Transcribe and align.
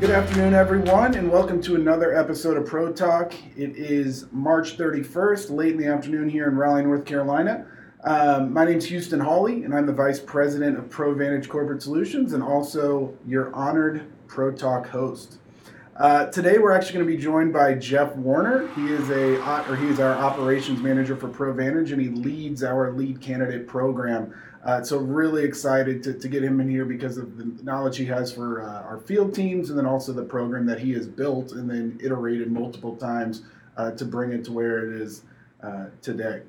Good 0.00 0.10
afternoon, 0.10 0.54
everyone, 0.54 1.16
and 1.16 1.28
welcome 1.28 1.60
to 1.62 1.74
another 1.74 2.16
episode 2.16 2.56
of 2.56 2.66
Pro 2.66 2.92
Talk. 2.92 3.34
It 3.56 3.76
is 3.76 4.26
March 4.30 4.78
31st, 4.78 5.50
late 5.50 5.72
in 5.72 5.76
the 5.76 5.88
afternoon 5.88 6.28
here 6.28 6.46
in 6.46 6.54
Raleigh, 6.54 6.84
North 6.84 7.04
Carolina. 7.04 7.66
Um, 8.04 8.52
my 8.52 8.64
name 8.64 8.78
is 8.78 8.84
Houston 8.84 9.18
Hawley, 9.18 9.64
and 9.64 9.74
I'm 9.74 9.86
the 9.86 9.92
Vice 9.92 10.20
President 10.20 10.78
of 10.78 10.84
ProVantage 10.84 11.48
Corporate 11.48 11.82
Solutions 11.82 12.32
and 12.32 12.44
also 12.44 13.12
your 13.26 13.52
honored 13.52 14.04
Pro 14.28 14.52
Talk 14.52 14.86
host. 14.86 15.38
Uh, 15.96 16.26
today, 16.26 16.58
we're 16.58 16.70
actually 16.70 16.94
going 16.94 17.06
to 17.06 17.16
be 17.16 17.20
joined 17.20 17.52
by 17.52 17.74
Jeff 17.74 18.14
Warner. 18.14 18.68
He 18.76 18.92
is 18.92 19.10
a 19.10 19.36
or 19.68 19.74
he 19.74 19.88
is 19.88 19.98
our 19.98 20.14
operations 20.14 20.80
manager 20.80 21.16
for 21.16 21.28
ProVantage, 21.28 21.90
and 21.90 22.00
he 22.00 22.08
leads 22.08 22.62
our 22.62 22.92
lead 22.92 23.20
candidate 23.20 23.66
program. 23.66 24.32
Uh, 24.64 24.82
so 24.82 24.98
really 24.98 25.44
excited 25.44 26.02
to, 26.02 26.12
to 26.12 26.28
get 26.28 26.42
him 26.42 26.60
in 26.60 26.68
here 26.68 26.84
because 26.84 27.16
of 27.16 27.36
the 27.36 27.44
knowledge 27.62 27.96
he 27.96 28.04
has 28.04 28.32
for 28.32 28.62
uh, 28.62 28.82
our 28.82 28.98
field 28.98 29.34
teams, 29.34 29.70
and 29.70 29.78
then 29.78 29.86
also 29.86 30.12
the 30.12 30.22
program 30.22 30.66
that 30.66 30.80
he 30.80 30.92
has 30.92 31.06
built 31.06 31.52
and 31.52 31.70
then 31.70 31.98
iterated 32.02 32.50
multiple 32.50 32.96
times 32.96 33.42
uh, 33.76 33.92
to 33.92 34.04
bring 34.04 34.32
it 34.32 34.44
to 34.44 34.52
where 34.52 34.90
it 34.90 35.00
is 35.00 35.22
uh, 35.62 35.86
today. 36.02 36.42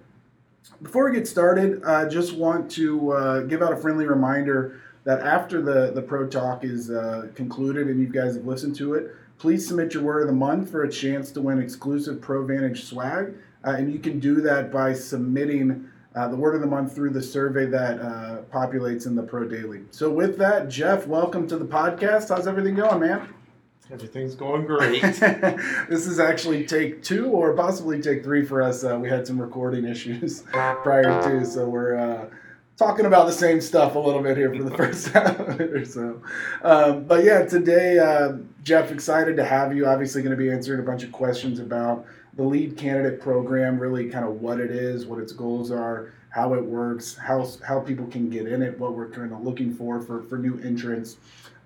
Before 0.81 1.09
we 1.09 1.15
get 1.15 1.27
started, 1.27 1.83
I 1.83 2.07
just 2.07 2.35
want 2.35 2.69
to 2.71 3.11
uh, 3.11 3.39
give 3.41 3.61
out 3.61 3.73
a 3.73 3.77
friendly 3.77 4.05
reminder 4.05 4.81
that 5.03 5.21
after 5.21 5.61
the, 5.61 5.91
the 5.91 6.01
Pro 6.01 6.27
Talk 6.27 6.63
is 6.63 6.91
uh, 6.91 7.27
concluded 7.35 7.87
and 7.87 7.99
you 7.99 8.07
guys 8.07 8.35
have 8.35 8.45
listened 8.45 8.75
to 8.77 8.95
it, 8.95 9.15
please 9.37 9.67
submit 9.67 9.93
your 9.93 10.03
word 10.03 10.21
of 10.21 10.27
the 10.27 10.33
month 10.33 10.69
for 10.69 10.83
a 10.83 10.91
chance 10.91 11.31
to 11.31 11.41
win 11.41 11.59
exclusive 11.59 12.21
Pro 12.21 12.45
Vantage 12.45 12.83
swag. 12.83 13.33
Uh, 13.65 13.71
and 13.71 13.91
you 13.91 13.99
can 13.99 14.19
do 14.19 14.41
that 14.41 14.71
by 14.71 14.93
submitting 14.93 15.89
uh, 16.15 16.27
the 16.27 16.35
word 16.35 16.55
of 16.55 16.61
the 16.61 16.67
month 16.67 16.93
through 16.93 17.11
the 17.11 17.21
survey 17.21 17.65
that 17.65 17.99
uh, 17.99 18.41
populates 18.51 19.05
in 19.05 19.15
the 19.15 19.23
Pro 19.23 19.47
Daily. 19.47 19.81
So, 19.91 20.09
with 20.09 20.37
that, 20.37 20.69
Jeff, 20.69 21.05
welcome 21.07 21.47
to 21.47 21.57
the 21.57 21.65
podcast. 21.65 22.29
How's 22.29 22.47
everything 22.47 22.75
going, 22.75 22.99
man? 22.99 23.33
Everything's 23.91 24.35
going 24.35 24.65
great. 24.65 25.01
this 25.89 26.05
is 26.05 26.19
actually 26.19 26.65
take 26.65 27.01
two 27.01 27.27
or 27.27 27.53
possibly 27.53 28.01
take 28.01 28.23
three 28.23 28.45
for 28.45 28.61
us. 28.61 28.83
Uh, 28.83 28.99
we 28.99 29.09
had 29.09 29.25
some 29.25 29.41
recording 29.41 29.85
issues 29.85 30.41
prior 30.51 31.21
to, 31.23 31.43
so 31.43 31.67
we're 31.67 31.95
uh, 31.95 32.25
talking 32.77 33.05
about 33.05 33.25
the 33.25 33.33
same 33.33 33.59
stuff 33.59 33.95
a 33.95 33.99
little 33.99 34.21
bit 34.21 34.37
here 34.37 34.53
for 34.53 34.63
the 34.63 34.75
first 34.75 35.15
or 35.15 35.85
so. 35.85 36.21
Um, 36.63 37.05
but 37.05 37.23
yeah, 37.23 37.45
today, 37.45 37.97
uh, 37.97 38.33
Jeff, 38.63 38.91
excited 38.91 39.35
to 39.37 39.45
have 39.45 39.75
you. 39.75 39.87
Obviously, 39.87 40.21
going 40.21 40.37
to 40.37 40.41
be 40.41 40.51
answering 40.51 40.79
a 40.79 40.83
bunch 40.83 41.03
of 41.03 41.11
questions 41.11 41.59
about 41.59 42.05
the 42.39 42.45
lead 42.45 42.77
candidate 42.77 43.19
program, 43.19 43.77
really 43.77 44.09
kind 44.09 44.23
of 44.23 44.39
what 44.39 44.61
it 44.61 44.71
is, 44.71 45.05
what 45.05 45.19
its 45.19 45.33
goals 45.33 45.71
are, 45.71 46.13
how 46.29 46.53
it 46.53 46.63
works, 46.63 47.17
how 47.17 47.45
how 47.67 47.81
people 47.81 48.07
can 48.07 48.29
get 48.29 48.47
in 48.47 48.61
it, 48.61 48.79
what 48.79 48.93
we're 48.93 49.09
kind 49.09 49.33
of 49.33 49.41
looking 49.41 49.73
for 49.75 49.99
for 49.99 50.23
for 50.23 50.37
new 50.37 50.57
entrants 50.61 51.17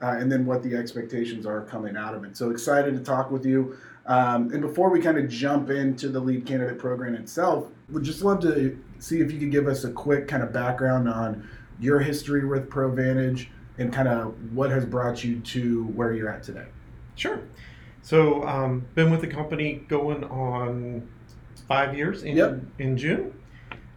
uh, 0.02 0.16
and 0.18 0.32
then 0.32 0.48
what 0.48 0.64
the 0.64 0.76
expectations 0.76 1.46
are 1.46 1.62
coming 1.62 1.96
out 1.96 2.16
of 2.16 2.24
it. 2.24 2.36
So 2.36 2.50
excited 2.50 2.96
to 2.96 3.04
talk 3.04 3.30
with 3.30 3.46
you. 3.46 3.78
Um, 4.08 4.52
and 4.52 4.62
before 4.62 4.90
we 4.90 5.00
kind 5.00 5.20
of 5.20 5.30
jump 5.30 5.70
into 5.70 6.10
the 6.10 6.20
lead 6.20 6.48
candidate 6.48 6.80
program 6.80 7.14
itself, 7.14 7.68
would 7.90 8.04
just 8.04 8.24
love 8.24 8.42
to 8.42 8.76
see 8.98 9.22
if 9.22 9.32
you 9.32 9.38
could 9.38 9.52
give 9.52 9.68
us 9.68 9.84
a 9.84 9.92
quick 9.92 10.28
kind 10.28 10.42
of 10.42 10.52
background 10.52 11.08
on 11.08 11.48
your 11.80 12.00
history 12.00 12.46
with 12.46 12.68
ProVantage 12.68 13.46
and 13.78 13.94
kind 13.94 14.08
of 14.08 14.34
what 14.54 14.72
has 14.72 14.86
brought 14.86 15.24
you 15.24 15.40
to 15.42 15.84
where 15.90 16.16
you're 16.16 16.30
at 16.30 16.42
today. 16.42 16.66
Sure. 17.14 17.44
So, 18.04 18.46
um, 18.46 18.86
been 18.96 19.12
with 19.12 19.22
the 19.22 19.28
company 19.28 19.76
going 19.88 20.26
on 20.26 21.10
five 21.70 21.96
years 21.96 22.24
in, 22.24 22.36
yep. 22.36 22.60
in 22.78 22.98
June. 22.98 23.34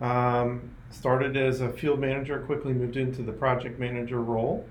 Um, 0.00 0.70
started 0.90 1.36
as 1.36 1.60
a 1.60 1.70
field 1.70 1.98
manager, 1.98 2.38
quickly 2.40 2.72
moved 2.72 2.96
into 2.96 3.22
the 3.22 3.32
project 3.32 3.80
manager 3.80 4.22
role. 4.22 4.64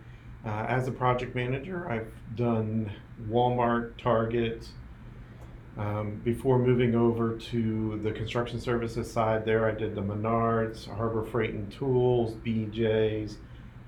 Uh, 0.46 0.66
as 0.70 0.88
a 0.88 0.92
project 0.92 1.36
manager, 1.36 1.90
I've 1.92 2.12
done 2.36 2.92
Walmart, 3.30 3.98
Target. 3.98 4.70
Um, 5.78 6.22
before 6.24 6.58
moving 6.58 6.96
over 6.96 7.36
to 7.36 8.00
the 8.02 8.12
construction 8.14 8.62
services 8.62 9.12
side, 9.12 9.44
there 9.44 9.68
I 9.68 9.72
did 9.72 9.96
the 9.96 10.02
Menards, 10.02 10.88
Harbor 10.88 11.26
Freight 11.26 11.52
and 11.52 11.70
Tools, 11.70 12.36
BJ's, 12.46 13.38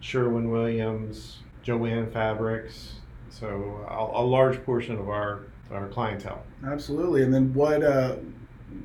Sherwin 0.02 0.52
Williams, 0.52 1.38
Joann 1.64 2.12
Fabrics. 2.12 2.96
So 3.30 3.86
a, 3.90 4.22
a 4.22 4.26
large 4.26 4.64
portion 4.64 4.98
of 4.98 5.10
our 5.10 5.48
our 5.72 5.88
clientele. 5.88 6.44
Absolutely. 6.66 7.24
And 7.24 7.34
then 7.34 7.54
what 7.54 7.84
uh, 7.84 8.16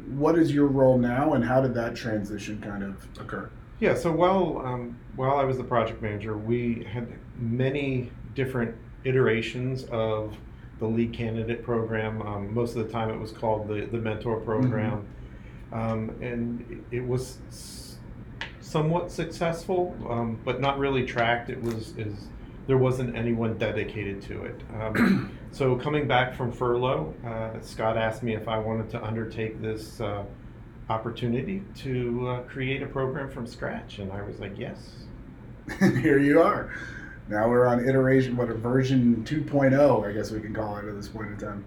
what 0.08 0.38
is 0.38 0.53
your 0.53 0.66
role 0.66 0.98
now, 0.98 1.34
and 1.34 1.44
how 1.44 1.60
did 1.60 1.75
that 1.75 1.94
transition 1.94 2.60
kind 2.60 2.82
of 2.82 3.06
occur? 3.20 3.50
Yeah, 3.80 3.94
so 3.94 4.12
while 4.12 4.62
um, 4.64 4.98
while 5.16 5.36
I 5.36 5.44
was 5.44 5.56
the 5.56 5.64
project 5.64 6.03
manager, 6.03 6.36
we 6.36 6.86
had 6.91 7.08
many 7.36 8.10
different 8.34 8.75
iterations 9.04 9.84
of 9.84 10.36
the 10.78 10.86
lead 10.86 11.12
candidate 11.12 11.62
program. 11.62 12.22
Um, 12.22 12.54
most 12.54 12.76
of 12.76 12.86
the 12.86 12.92
time, 12.92 13.10
it 13.10 13.19
was 13.19 13.32
called 13.32 13.69
the 13.69 13.86
the 13.86 13.98
mentor 13.98 14.41
program, 14.41 15.06
mm-hmm. 15.72 15.74
um, 15.74 16.10
and 16.20 16.84
it, 16.91 17.04
was 17.04 17.38
somewhat 18.60 19.10
successful, 19.10 19.97
um, 20.09 20.38
but 20.44 20.60
not 20.60 20.78
really 20.78 21.04
tracked. 21.04 21.50
It 21.50 21.60
was 21.60 21.97
is 21.98 22.28
there 22.66 22.78
wasn't 22.78 23.16
anyone 23.16 23.58
dedicated 23.58 24.22
to 24.22 24.44
it. 24.44 24.60
Um, 24.80 25.38
so 25.52 25.76
coming 25.76 26.06
back 26.06 26.34
from 26.34 26.52
furlough, 26.52 27.14
uh, 27.26 27.60
Scott 27.60 27.96
asked 27.96 28.22
me 28.22 28.34
if 28.34 28.48
I 28.48 28.58
wanted 28.58 28.90
to 28.90 29.02
undertake 29.02 29.60
this. 29.60 30.00
Uh, 30.00 30.24
opportunity 30.92 31.62
to 31.76 32.28
uh, 32.28 32.40
create 32.42 32.82
a 32.82 32.86
program 32.86 33.30
from 33.30 33.46
scratch, 33.46 33.98
and 33.98 34.12
I 34.12 34.22
was 34.22 34.38
like, 34.40 34.58
yes. 34.58 35.04
Here 35.78 36.18
you 36.18 36.42
are. 36.42 36.74
Now 37.28 37.48
we're 37.48 37.66
on 37.66 37.88
iteration, 37.88 38.36
what 38.36 38.50
a 38.50 38.54
version 38.54 39.24
2.0, 39.26 40.08
I 40.08 40.12
guess 40.12 40.30
we 40.30 40.40
can 40.40 40.54
call 40.54 40.76
it 40.76 40.84
at 40.86 40.94
this 40.94 41.08
point 41.08 41.30
in 41.30 41.38
time. 41.38 41.64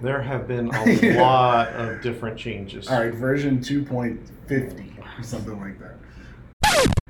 There 0.00 0.22
have 0.22 0.46
been 0.46 0.72
a 0.74 0.90
yeah. 0.92 1.20
lot 1.20 1.68
of 1.68 2.00
different 2.00 2.38
changes. 2.38 2.88
All 2.88 3.00
right, 3.00 3.12
version 3.12 3.58
2.50 3.58 5.18
or 5.18 5.22
something 5.22 5.60
like 5.60 5.78
that. 5.80 5.96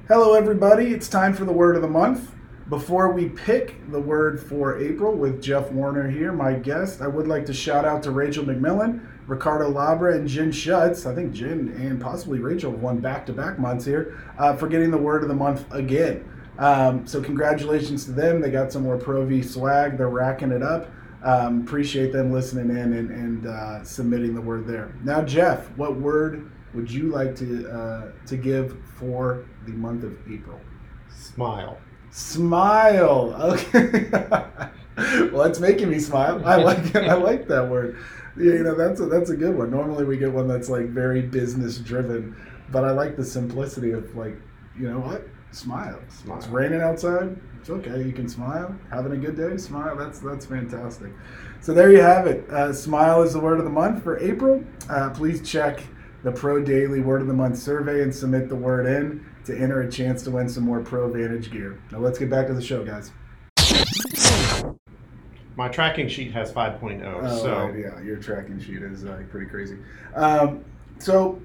Hello, 0.08 0.34
everybody. 0.34 0.94
It's 0.94 1.08
time 1.08 1.34
for 1.34 1.44
the 1.44 1.52
word 1.52 1.76
of 1.76 1.82
the 1.82 1.88
month. 1.88 2.32
Before 2.68 3.12
we 3.12 3.28
pick 3.28 3.88
the 3.92 4.00
word 4.00 4.40
for 4.40 4.76
April 4.80 5.14
with 5.14 5.40
Jeff 5.40 5.70
Warner 5.70 6.10
here, 6.10 6.32
my 6.32 6.54
guest, 6.54 7.00
I 7.00 7.06
would 7.06 7.28
like 7.28 7.46
to 7.46 7.52
shout 7.52 7.84
out 7.84 8.02
to 8.02 8.10
Rachel 8.10 8.44
McMillan, 8.44 9.06
Ricardo 9.28 9.70
Labra, 9.72 10.16
and 10.16 10.26
Jen 10.26 10.50
Schutz. 10.50 11.06
I 11.06 11.14
think 11.14 11.32
Jen 11.32 11.68
and 11.78 12.00
possibly 12.00 12.40
Rachel 12.40 12.72
won 12.72 12.98
back 12.98 13.24
to 13.26 13.32
back 13.32 13.60
months 13.60 13.84
here 13.84 14.20
uh, 14.36 14.56
for 14.56 14.66
getting 14.66 14.90
the 14.90 14.98
word 14.98 15.22
of 15.22 15.28
the 15.28 15.34
month 15.34 15.72
again. 15.72 16.28
Um, 16.58 17.06
so, 17.06 17.22
congratulations 17.22 18.04
to 18.06 18.10
them. 18.10 18.40
They 18.40 18.50
got 18.50 18.72
some 18.72 18.82
more 18.82 18.96
Pro 18.96 19.24
V 19.24 19.42
swag, 19.42 19.96
they're 19.96 20.08
racking 20.08 20.50
it 20.50 20.64
up. 20.64 20.90
Um, 21.22 21.60
appreciate 21.60 22.12
them 22.12 22.32
listening 22.32 22.76
in 22.76 22.94
and, 22.94 23.10
and 23.12 23.46
uh, 23.46 23.84
submitting 23.84 24.34
the 24.34 24.40
word 24.40 24.66
there. 24.66 24.92
Now, 25.04 25.22
Jeff, 25.22 25.70
what 25.76 25.94
word 25.94 26.50
would 26.74 26.90
you 26.90 27.10
like 27.10 27.36
to, 27.36 27.70
uh, 27.70 28.26
to 28.26 28.36
give 28.36 28.76
for 28.98 29.46
the 29.66 29.72
month 29.72 30.02
of 30.02 30.18
April? 30.28 30.60
Smile. 31.08 31.78
Smile. 32.10 33.34
Okay. 33.38 34.08
well, 34.96 35.44
that's 35.44 35.60
making 35.60 35.90
me 35.90 35.98
smile. 35.98 36.42
I 36.44 36.56
like 36.56 36.96
I 36.96 37.14
like 37.30 37.46
that 37.48 37.68
word. 37.68 37.98
Yeah, 38.36 38.52
you 38.52 38.62
know, 38.62 38.74
that's 38.74 39.00
a, 39.00 39.06
that's 39.06 39.30
a 39.30 39.36
good 39.36 39.56
one. 39.56 39.70
Normally 39.70 40.04
we 40.04 40.16
get 40.16 40.30
one 40.30 40.48
that's 40.48 40.68
like 40.68 40.86
very 40.86 41.22
business 41.22 41.78
driven, 41.78 42.36
but 42.70 42.84
I 42.84 42.90
like 42.90 43.16
the 43.16 43.24
simplicity 43.24 43.92
of 43.92 44.14
like, 44.14 44.36
you 44.78 44.90
know 44.90 45.00
what? 45.00 45.26
Smile. 45.52 46.00
smile. 46.08 46.36
It's 46.36 46.48
raining 46.48 46.82
outside. 46.82 47.38
It's 47.60 47.70
okay. 47.70 48.02
You 48.02 48.12
can 48.12 48.28
smile. 48.28 48.76
Having 48.90 49.12
a 49.12 49.16
good 49.16 49.36
day. 49.36 49.56
Smile. 49.56 49.96
That's 49.96 50.18
that's 50.18 50.44
fantastic. 50.46 51.12
So 51.60 51.72
there 51.72 51.90
you 51.90 52.00
have 52.00 52.26
it. 52.26 52.48
Uh, 52.50 52.72
smile 52.72 53.22
is 53.22 53.32
the 53.32 53.40
word 53.40 53.58
of 53.58 53.64
the 53.64 53.70
month 53.70 54.02
for 54.02 54.18
April. 54.18 54.62
Uh, 54.88 55.10
please 55.10 55.48
check 55.48 55.82
the 56.22 56.32
Pro 56.32 56.62
Daily 56.62 57.00
Word 57.00 57.20
of 57.22 57.26
the 57.26 57.34
Month 57.34 57.58
survey 57.58 58.02
and 58.02 58.14
submit 58.14 58.48
the 58.48 58.56
word 58.56 58.86
in 58.86 59.24
to 59.46 59.56
enter 59.56 59.80
a 59.80 59.90
chance 59.90 60.22
to 60.24 60.30
win 60.30 60.48
some 60.48 60.64
more 60.64 60.80
Pro 60.80 61.08
Vantage 61.10 61.50
gear. 61.50 61.80
Now 61.92 61.98
let's 61.98 62.18
get 62.18 62.28
back 62.28 62.48
to 62.48 62.54
the 62.54 62.62
show, 62.62 62.84
guys. 62.84 63.12
My 65.56 65.68
tracking 65.68 66.08
sheet 66.08 66.32
has 66.32 66.52
5.0. 66.52 67.02
Oh, 67.04 67.42
so 67.42 67.66
right, 67.66 67.78
yeah, 67.78 68.00
your 68.02 68.18
tracking 68.18 68.60
sheet 68.60 68.82
is 68.82 69.04
uh, 69.04 69.22
pretty 69.30 69.46
crazy. 69.46 69.78
Um, 70.14 70.64
so 70.98 71.40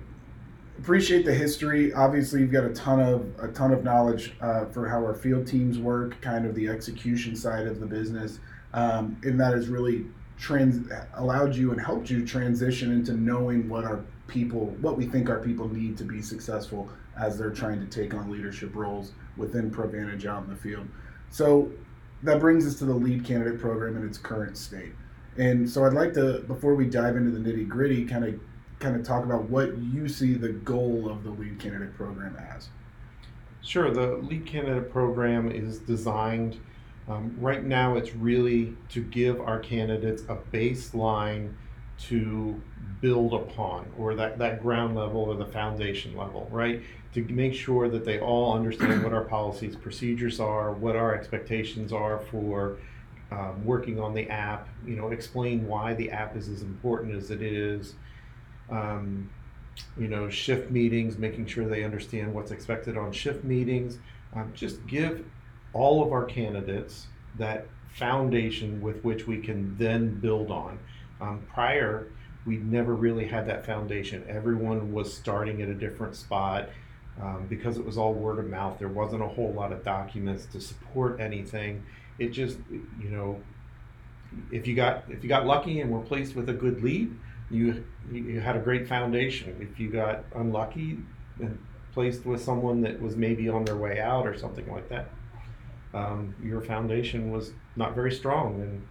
appreciate 0.80 1.25
the 1.25 1.33
history. 1.33 1.94
Obviously, 1.94 2.42
you've 2.42 2.51
got 2.51 2.65
a 2.65 2.74
ton 2.74 3.00
of 3.00 3.25
a 3.39 3.48
ton 3.50 3.71
of 3.71 3.83
knowledge 3.83 4.33
uh, 4.42 4.65
for 4.65 4.89
how 4.89 4.98
our 4.98 5.13
field 5.13 5.48
teams 5.48 5.80
work, 5.80 6.19
kind 6.21 6.45
of 6.45 6.56
the 6.56 6.68
execution 6.68 7.36
side 7.36 7.68
of 7.68 7.80
the 7.80 7.86
business, 7.86 8.39
um, 8.74 9.15
and 9.24 9.39
that 9.39 9.53
has 9.53 9.69
really 9.69 10.06
trans 10.38 10.92
allowed 11.13 11.56
you 11.56 11.71
and 11.71 11.80
helped 11.80 12.09
you 12.09 12.25
transition 12.25 12.92
into 12.92 13.13
knowing 13.13 13.69
what 13.69 13.86
our 13.86 14.03
people, 14.27 14.65
what 14.81 14.98
we 14.98 15.06
think 15.06 15.30
our 15.30 15.39
people 15.39 15.69
need 15.69 15.95
to 15.98 16.03
be 16.03 16.21
successful 16.21 16.89
as 17.21 17.38
they're 17.38 17.51
trying 17.63 17.79
to 17.79 17.85
take 17.85 18.13
on 18.13 18.29
leadership 18.29 18.75
roles 18.75 19.13
within 19.38 19.71
ProVantage 19.71 20.25
out 20.25 20.44
in 20.44 20.50
the 20.50 20.56
field. 20.56 20.88
So 21.29 21.71
that 22.23 22.39
brings 22.39 22.68
us 22.68 22.75
to 22.79 22.85
the 22.85 22.94
lead 22.94 23.23
candidate 23.23 23.59
program 23.62 23.95
in 23.95 24.06
its 24.06 24.18
current 24.18 24.57
state. 24.57 24.94
And 25.38 25.69
so 25.69 25.85
I'd 25.85 25.94
like 25.94 26.13
to, 26.15 26.44
before 26.47 26.75
we 26.75 26.85
dive 26.85 27.15
into 27.15 27.31
the 27.31 27.39
nitty 27.39 27.68
gritty, 27.69 28.06
kind 28.06 28.25
of 28.25 28.39
kind 28.79 28.95
of 28.95 29.03
talk 29.03 29.23
about 29.23 29.44
what 29.50 29.77
you 29.77 30.09
see 30.09 30.33
the 30.33 30.50
goal 30.50 31.09
of 31.09 31.23
the 31.23 31.29
lead 31.29 31.59
candidate 31.59 31.94
program 31.94 32.35
as. 32.56 32.69
Sure, 33.62 33.91
the 33.91 34.17
lead 34.17 34.45
candidate 34.45 34.91
program 34.91 35.51
is 35.51 35.79
designed 35.79 36.57
Um, 37.07 37.35
right 37.39 37.63
now, 37.63 37.95
it's 37.97 38.15
really 38.15 38.75
to 38.89 39.01
give 39.01 39.41
our 39.41 39.59
candidates 39.59 40.24
a 40.29 40.38
baseline 40.53 41.53
to 42.09 42.62
build 43.01 43.33
upon, 43.33 43.92
or 43.98 44.15
that, 44.15 44.38
that 44.38 44.62
ground 44.62 44.95
level 44.95 45.21
or 45.21 45.36
the 45.36 45.45
foundation 45.45 46.15
level, 46.15 46.48
right? 46.51 46.81
To 47.13 47.24
make 47.24 47.53
sure 47.53 47.89
that 47.89 48.06
they 48.06 48.19
all 48.19 48.53
understand 48.53 49.03
what 49.03 49.13
our 49.13 49.24
policies, 49.24 49.75
procedures 49.75 50.39
are, 50.39 50.71
what 50.71 50.95
our 50.95 51.15
expectations 51.15 51.92
are 51.92 52.19
for 52.19 52.77
um, 53.31 53.63
working 53.65 54.00
on 54.00 54.13
the 54.13 54.30
app, 54.30 54.68
you 54.86 54.95
know, 54.95 55.12
explain 55.12 55.68
why 55.68 55.94
the 55.94 56.12
app 56.12 56.36
is 56.36 56.50
as 56.50 56.62
important 56.62 57.15
as 57.15 57.31
it 57.31 57.42
is. 57.42 57.95
Um, 58.69 59.30
you 59.98 60.07
know, 60.07 60.30
shift 60.30 60.69
meetings, 60.69 61.18
making 61.18 61.48
sure 61.48 61.68
they 61.68 61.83
understand 61.83 62.33
what's 62.33 62.51
expected 62.51 62.98
on 62.98 63.12
shift 63.12 63.44
meetings. 63.44 64.00
Um, 64.36 64.51
just 64.53 64.86
give 64.86 65.25
all 65.74 66.03
of 66.03 66.12
our 66.12 66.25
candidates 66.25 67.07
that 67.38 67.68
foundation 67.94 68.81
with 68.81 69.03
which 69.03 69.27
we 69.27 69.38
can 69.38 69.75
then 69.77 70.19
build 70.19 70.51
on. 70.51 70.77
Um, 71.21 71.45
prior, 71.53 72.07
we 72.45 72.57
never 72.57 72.95
really 72.95 73.27
had 73.27 73.47
that 73.47 73.65
foundation. 73.65 74.25
Everyone 74.27 74.91
was 74.91 75.13
starting 75.13 75.62
at 75.62 75.69
a 75.69 75.75
different 75.75 76.15
spot. 76.15 76.69
Um, 77.21 77.45
because 77.50 77.77
it 77.77 77.85
was 77.85 77.97
all 77.97 78.13
word 78.13 78.39
of 78.39 78.50
mouth, 78.50 78.79
there 78.79 78.88
wasn't 78.88 79.21
a 79.21 79.27
whole 79.27 79.51
lot 79.51 79.73
of 79.73 79.83
documents 79.83 80.45
to 80.53 80.62
support 80.62 81.19
anything. 81.19 81.83
It 82.19 82.29
just, 82.29 82.57
you 82.69 83.09
know, 83.09 83.41
if 84.50 84.65
you 84.65 84.75
got 84.75 85.03
if 85.09 85.21
you 85.21 85.29
got 85.29 85.45
lucky 85.45 85.81
and 85.81 85.91
were 85.91 86.00
placed 86.00 86.35
with 86.35 86.50
a 86.50 86.53
good 86.53 86.81
lead, 86.81 87.13
you 87.50 87.83
you 88.12 88.39
had 88.39 88.56
a 88.56 88.59
great 88.59 88.88
foundation. 88.88 89.56
If 89.59 89.79
you 89.79 89.89
got 89.89 90.24
unlucky 90.35 91.00
and 91.39 91.59
placed 91.94 92.25
with 92.25 92.41
someone 92.41 92.81
that 92.81 93.00
was 93.01 93.17
maybe 93.17 93.50
on 93.50 93.65
their 93.65 93.75
way 93.75 94.00
out 94.00 94.25
or 94.25 94.38
something 94.38 94.71
like 94.71 94.88
that, 94.88 95.09
um, 95.94 96.33
your 96.41 96.62
foundation 96.62 97.29
was 97.29 97.51
not 97.75 97.94
very 97.94 98.12
strong, 98.12 98.62
and 98.62 98.88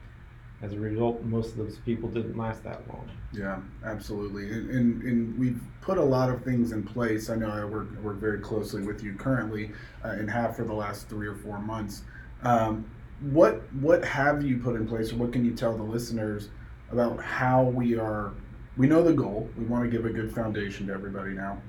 as 0.62 0.72
a 0.72 0.78
result, 0.78 1.22
most 1.22 1.52
of 1.52 1.56
those 1.56 1.78
people 1.78 2.08
didn't 2.08 2.36
last 2.36 2.62
that 2.64 2.86
long. 2.88 3.08
Yeah, 3.32 3.60
absolutely. 3.84 4.50
And, 4.50 4.70
and, 4.70 5.02
and 5.02 5.38
we've 5.38 5.60
put 5.80 5.96
a 5.96 6.04
lot 6.04 6.28
of 6.28 6.44
things 6.44 6.72
in 6.72 6.82
place. 6.82 7.30
I 7.30 7.36
know 7.36 7.48
I 7.48 7.64
work, 7.64 7.88
work 8.02 8.16
very 8.18 8.40
closely 8.40 8.82
with 8.82 9.02
you 9.02 9.14
currently 9.14 9.72
uh, 10.04 10.08
and 10.08 10.30
have 10.30 10.56
for 10.56 10.64
the 10.64 10.74
last 10.74 11.08
three 11.08 11.26
or 11.26 11.36
four 11.36 11.58
months. 11.58 12.02
Um, 12.42 12.90
what 13.20 13.62
what 13.74 14.02
have 14.04 14.42
you 14.42 14.58
put 14.58 14.76
in 14.76 14.88
place, 14.88 15.12
or 15.12 15.16
what 15.16 15.32
can 15.32 15.44
you 15.44 15.54
tell 15.54 15.76
the 15.76 15.82
listeners 15.82 16.48
about 16.90 17.22
how 17.22 17.64
we 17.64 17.98
are? 17.98 18.32
We 18.76 18.86
know 18.86 19.02
the 19.02 19.12
goal. 19.12 19.48
We 19.58 19.64
want 19.64 19.84
to 19.84 19.90
give 19.90 20.06
a 20.06 20.10
good 20.10 20.34
foundation 20.34 20.86
to 20.86 20.94
everybody 20.94 21.32
now. 21.32 21.60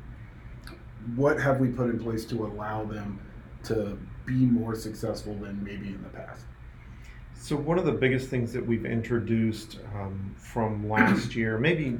What 1.16 1.40
have 1.42 1.60
we 1.60 1.68
put 1.68 1.90
in 1.90 2.00
place 2.00 2.26
to 2.26 2.46
allow 2.46 2.86
them 2.86 3.20
to 3.66 3.98
be 4.26 4.34
more 4.34 4.76
successful 4.76 5.36
than 5.36 5.62
maybe 5.62 5.88
in 5.88 6.02
the 6.04 6.10
past? 6.10 6.46
So 7.42 7.56
one 7.56 7.80
of 7.80 7.86
the 7.86 7.92
biggest 7.92 8.30
things 8.30 8.54
that 8.54 8.64
we've 8.64 8.86
introduced 8.86 9.80
um, 9.96 10.36
from 10.38 10.88
last 10.88 11.36
year, 11.36 11.58
maybe 11.58 11.98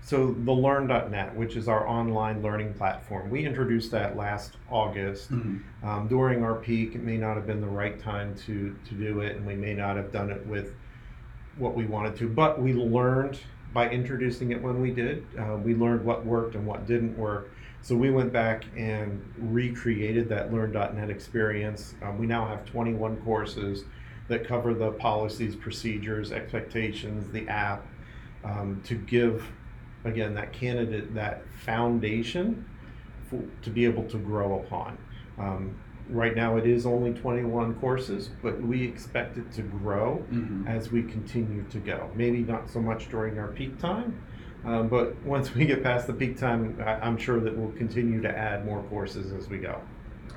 so 0.00 0.32
the 0.32 0.52
learn.net, 0.52 1.36
which 1.36 1.56
is 1.56 1.68
our 1.68 1.86
online 1.86 2.42
learning 2.42 2.72
platform, 2.72 3.28
we 3.28 3.44
introduced 3.44 3.90
that 3.90 4.16
last 4.16 4.56
August. 4.70 5.30
Mm-hmm. 5.30 5.86
Um, 5.86 6.08
during 6.08 6.42
our 6.42 6.54
peak, 6.54 6.94
it 6.94 7.02
may 7.02 7.18
not 7.18 7.36
have 7.36 7.46
been 7.46 7.60
the 7.60 7.66
right 7.66 8.00
time 8.00 8.34
to, 8.46 8.74
to 8.88 8.94
do 8.94 9.20
it, 9.20 9.36
and 9.36 9.46
we 9.46 9.54
may 9.54 9.74
not 9.74 9.96
have 9.96 10.10
done 10.10 10.30
it 10.30 10.44
with 10.46 10.72
what 11.58 11.74
we 11.74 11.84
wanted 11.84 12.16
to, 12.16 12.26
but 12.26 12.62
we 12.62 12.72
learned 12.72 13.38
by 13.74 13.90
introducing 13.90 14.52
it 14.52 14.62
when 14.62 14.80
we 14.80 14.90
did. 14.90 15.26
Uh, 15.38 15.56
we 15.56 15.74
learned 15.74 16.02
what 16.02 16.24
worked 16.24 16.54
and 16.54 16.66
what 16.66 16.86
didn't 16.86 17.16
work. 17.18 17.52
So 17.82 17.94
we 17.94 18.10
went 18.10 18.32
back 18.32 18.64
and 18.74 19.22
recreated 19.36 20.30
that 20.30 20.50
learn.net 20.50 21.10
experience. 21.10 21.94
Um, 22.02 22.18
we 22.18 22.26
now 22.26 22.46
have 22.46 22.64
21 22.64 23.18
courses 23.18 23.84
that 24.30 24.46
cover 24.46 24.72
the 24.72 24.92
policies, 24.92 25.54
procedures, 25.54 26.32
expectations, 26.32 27.30
the 27.32 27.46
app, 27.48 27.86
um, 28.44 28.80
to 28.84 28.94
give 28.94 29.44
again 30.04 30.34
that 30.34 30.52
candidate 30.52 31.14
that 31.14 31.42
foundation 31.64 32.64
for, 33.28 33.42
to 33.62 33.70
be 33.70 33.84
able 33.84 34.04
to 34.04 34.16
grow 34.16 34.60
upon. 34.60 34.96
Um, 35.38 35.76
right 36.08 36.34
now 36.34 36.56
it 36.56 36.66
is 36.66 36.86
only 36.86 37.12
21 37.12 37.74
courses, 37.74 38.30
but 38.42 38.60
we 38.62 38.82
expect 38.82 39.36
it 39.36 39.52
to 39.52 39.62
grow 39.62 40.24
mm-hmm. 40.30 40.66
as 40.66 40.90
we 40.90 41.02
continue 41.02 41.64
to 41.70 41.78
go. 41.78 42.10
Maybe 42.14 42.38
not 42.38 42.70
so 42.70 42.80
much 42.80 43.10
during 43.10 43.38
our 43.38 43.48
peak 43.48 43.78
time, 43.78 44.22
um, 44.64 44.88
but 44.88 45.20
once 45.22 45.54
we 45.54 45.64
get 45.64 45.82
past 45.82 46.06
the 46.06 46.12
peak 46.12 46.38
time, 46.38 46.82
I, 46.84 47.06
am 47.06 47.16
sure 47.16 47.40
that 47.40 47.56
we'll 47.56 47.72
continue 47.72 48.20
to 48.22 48.28
add 48.28 48.64
more 48.64 48.82
courses 48.84 49.32
as 49.32 49.48
we 49.48 49.58
go. 49.58 49.80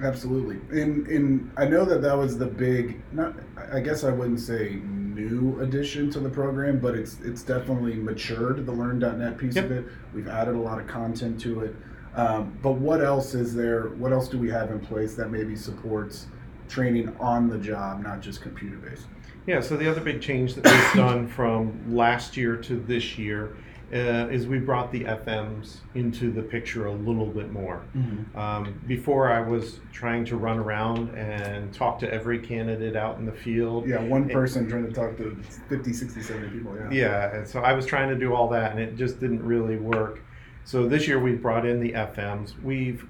Absolutely, 0.02 0.56
and 0.82 1.08
and 1.08 1.52
I 1.58 1.66
know 1.66 1.86
that 1.86 2.02
that 2.02 2.18
was 2.18 2.38
the 2.38 2.46
big. 2.46 3.02
Not, 3.12 3.36
I 3.72 3.80
guess 3.80 4.04
I 4.04 4.12
wouldn't 4.12 4.40
say 4.40 4.80
new 5.14 5.60
addition 5.62 6.10
to 6.12 6.20
the 6.20 6.30
program, 6.30 6.80
but 6.80 6.96
it's 6.96 7.20
it's 7.22 7.44
definitely 7.44 7.96
matured 7.96 8.66
the 8.66 8.72
Learn.net 8.72 9.38
piece 9.38 9.56
yep. 9.56 9.66
of 9.66 9.72
it. 9.72 9.86
We've 10.14 10.28
added 10.28 10.56
a 10.56 10.60
lot 10.60 10.80
of 10.80 10.88
content 10.88 11.40
to 11.42 11.62
it. 11.62 11.76
Um, 12.16 12.58
but 12.62 12.74
what 12.74 13.02
else 13.02 13.34
is 13.34 13.56
there? 13.56 13.90
What 13.90 14.12
else 14.12 14.28
do 14.28 14.38
we 14.38 14.50
have 14.50 14.72
in 14.72 14.80
place 14.80 15.16
that 15.16 15.30
maybe 15.30 15.56
supports 15.56 16.28
training 16.70 17.16
on 17.20 17.50
the 17.50 17.58
job, 17.58 18.04
not 18.04 18.22
just 18.22 18.42
computer 18.42 18.78
based? 18.78 19.08
Yeah. 19.46 19.62
So 19.62 19.78
the 19.78 19.90
other 19.90 20.02
big 20.02 20.22
change 20.22 20.56
that 20.56 20.66
we've 20.66 20.94
done 21.06 21.28
from 21.28 21.94
last 21.94 22.38
year 22.38 22.56
to 22.58 22.76
this 22.76 23.18
year 23.18 23.56
uh, 23.94 24.28
is 24.32 24.48
we 24.48 24.58
brought 24.58 24.92
the 24.92 25.02
FMs 25.02 25.78
into 25.94 26.32
the 26.32 26.42
picture 26.42 26.88
a 26.88 26.92
little 26.92 27.28
bit 27.28 27.52
more. 27.52 27.84
Mm-hmm. 27.96 28.38
Um, 28.38 28.82
before 28.88 29.32
I 29.32 29.40
was 29.40 29.80
trying 29.92 30.26
to 30.26 30.36
run 30.36 30.58
around 30.58 31.16
and 31.16 31.72
talk 31.72 32.00
to 32.00 32.12
every 32.12 32.40
candidate 32.40 32.96
out 32.96 33.20
in 33.20 33.26
the 33.26 33.32
field. 33.32 33.88
Yeah, 33.88 34.02
one 34.02 34.28
person 34.28 34.64
and, 34.64 34.70
trying 34.70 34.88
to 34.88 34.92
talk 34.92 35.16
to 35.18 35.38
50, 35.70 35.94
60, 35.94 36.22
70 36.24 36.50
people. 36.50 36.76
Yeah. 36.76 36.90
Yeah, 36.92 37.36
and 37.36 37.48
so 37.48 37.60
I 37.60 37.74
was 37.74 37.86
trying 37.86 38.10
to 38.10 38.16
do 38.16 38.34
all 38.34 38.48
that 38.50 38.72
and 38.72 38.80
it 38.80 38.96
just 38.96 39.20
didn't 39.20 39.44
really 39.44 39.78
work. 39.78 40.22
So 40.66 40.88
this 40.88 41.08
year 41.08 41.20
we've 41.20 41.42
brought 41.42 41.66
in 41.66 41.80
the 41.80 41.92
FMs. 41.92 42.60
We've 42.64 43.06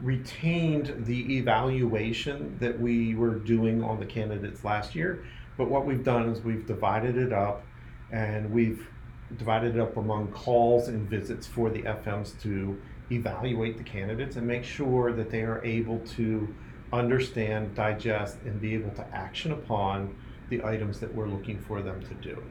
retained 0.00 0.94
the 1.06 1.38
evaluation 1.38 2.56
that 2.60 2.78
we 2.78 3.16
were 3.16 3.34
doing 3.34 3.82
on 3.82 3.98
the 3.98 4.06
candidates 4.06 4.62
last 4.62 4.94
year, 4.94 5.24
but 5.56 5.68
what 5.68 5.86
we've 5.86 6.04
done 6.04 6.28
is 6.28 6.40
we've 6.42 6.66
divided 6.66 7.16
it 7.16 7.32
up 7.32 7.64
and 8.12 8.52
we've 8.52 8.86
divided 9.36 9.76
it 9.76 9.80
up 9.80 9.96
among 9.96 10.28
calls 10.28 10.88
and 10.88 11.08
visits 11.08 11.46
for 11.46 11.70
the 11.70 11.82
FMs 11.82 12.40
to 12.42 12.80
evaluate 13.10 13.76
the 13.76 13.84
candidates 13.84 14.36
and 14.36 14.46
make 14.46 14.64
sure 14.64 15.12
that 15.12 15.30
they 15.30 15.42
are 15.42 15.62
able 15.64 15.98
to 16.00 16.54
understand, 16.92 17.74
digest, 17.74 18.38
and 18.44 18.60
be 18.60 18.74
able 18.74 18.90
to 18.90 19.06
action 19.14 19.52
upon 19.52 20.16
the 20.48 20.64
items 20.64 20.98
that 21.00 21.14
we're 21.14 21.28
looking 21.28 21.58
for 21.58 21.82
them 21.82 22.02
to 22.02 22.14
do. 22.14 22.42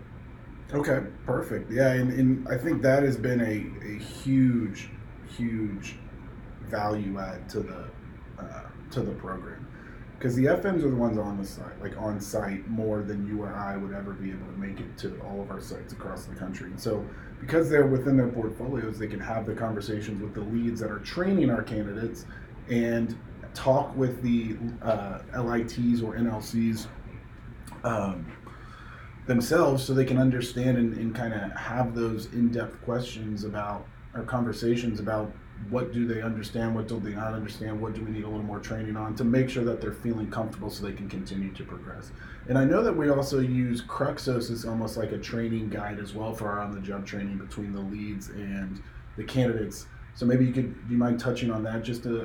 Okay, 0.73 0.99
perfect. 1.25 1.71
Yeah, 1.71 1.93
and, 1.93 2.11
and 2.11 2.47
I 2.47 2.57
think 2.57 2.81
that 2.81 3.03
has 3.03 3.17
been 3.17 3.41
a, 3.41 3.85
a 3.85 3.99
huge, 3.99 4.89
huge 5.35 5.95
value 6.63 7.17
add 7.17 7.49
to 7.49 7.61
the 7.61 7.85
uh, 8.37 8.63
to 8.91 9.01
the 9.01 9.13
program 9.13 9.67
because 10.17 10.35
the 10.35 10.45
FMs 10.45 10.83
are 10.83 10.89
the 10.89 10.95
ones 10.95 11.17
on 11.17 11.37
the 11.37 11.45
site, 11.45 11.79
like 11.79 11.95
on 11.97 12.19
site, 12.19 12.67
more 12.67 13.03
than 13.03 13.27
you 13.27 13.43
or 13.43 13.53
I 13.53 13.77
would 13.77 13.93
ever 13.93 14.13
be 14.13 14.31
able 14.31 14.47
to 14.47 14.57
make 14.57 14.79
it 14.79 14.97
to 14.99 15.19
all 15.21 15.41
of 15.41 15.51
our 15.51 15.61
sites 15.61 15.93
across 15.93 16.25
the 16.25 16.35
country. 16.35 16.71
And 16.71 16.79
so, 16.79 17.05
because 17.39 17.69
they're 17.69 17.85
within 17.85 18.17
their 18.17 18.29
portfolios, 18.29 18.97
they 18.97 19.07
can 19.07 19.19
have 19.19 19.45
the 19.45 19.53
conversations 19.53 20.21
with 20.21 20.33
the 20.33 20.41
leads 20.41 20.79
that 20.79 20.89
are 20.89 20.99
training 20.99 21.51
our 21.51 21.61
candidates 21.61 22.25
and 22.67 23.15
talk 23.53 23.95
with 23.95 24.23
the 24.23 24.57
uh, 24.81 25.19
LITs 25.39 26.01
or 26.01 26.15
NLCs 26.15 26.87
um, 27.83 28.25
themselves 29.27 29.83
so 29.83 29.93
they 29.93 30.05
can 30.05 30.17
understand 30.17 30.77
and, 30.77 30.97
and 30.97 31.13
kind 31.13 31.33
of 31.33 31.51
have 31.51 31.93
those 31.93 32.25
in 32.33 32.51
depth 32.51 32.81
questions 32.83 33.43
about 33.43 33.85
or 34.15 34.23
conversations 34.23 34.99
about 34.99 35.31
what 35.69 35.91
do 35.91 36.07
they 36.07 36.21
understand, 36.21 36.73
what 36.75 36.87
do 36.87 36.99
they 36.99 37.13
not 37.13 37.33
understand, 37.33 37.79
what 37.79 37.93
do 37.93 38.03
we 38.03 38.11
need 38.11 38.23
a 38.23 38.27
little 38.27 38.43
more 38.43 38.59
training 38.59 38.95
on 38.95 39.15
to 39.15 39.23
make 39.23 39.49
sure 39.49 39.63
that 39.65 39.81
they're 39.81 39.91
feeling 39.91 40.29
comfortable 40.31 40.69
so 40.69 40.85
they 40.85 40.93
can 40.93 41.09
continue 41.09 41.51
to 41.53 41.63
progress. 41.63 42.11
And 42.47 42.57
I 42.57 42.63
know 42.63 42.81
that 42.83 42.95
we 42.95 43.09
also 43.09 43.39
use 43.39 43.81
Cruxos 43.81 44.49
as 44.49 44.65
almost 44.65 44.95
like 44.95 45.11
a 45.11 45.17
training 45.17 45.69
guide 45.69 45.99
as 45.99 46.13
well 46.13 46.33
for 46.33 46.49
our 46.49 46.59
on 46.61 46.73
the 46.73 46.79
job 46.79 47.05
training 47.05 47.37
between 47.37 47.73
the 47.73 47.81
leads 47.81 48.29
and 48.29 48.81
the 49.17 49.23
candidates. 49.23 49.87
So 50.15 50.25
maybe 50.25 50.45
you 50.45 50.53
could, 50.53 50.87
do 50.87 50.93
you 50.93 50.97
mind 50.97 51.19
touching 51.19 51.51
on 51.51 51.63
that 51.63 51.83
just 51.83 52.05
a, 52.05 52.21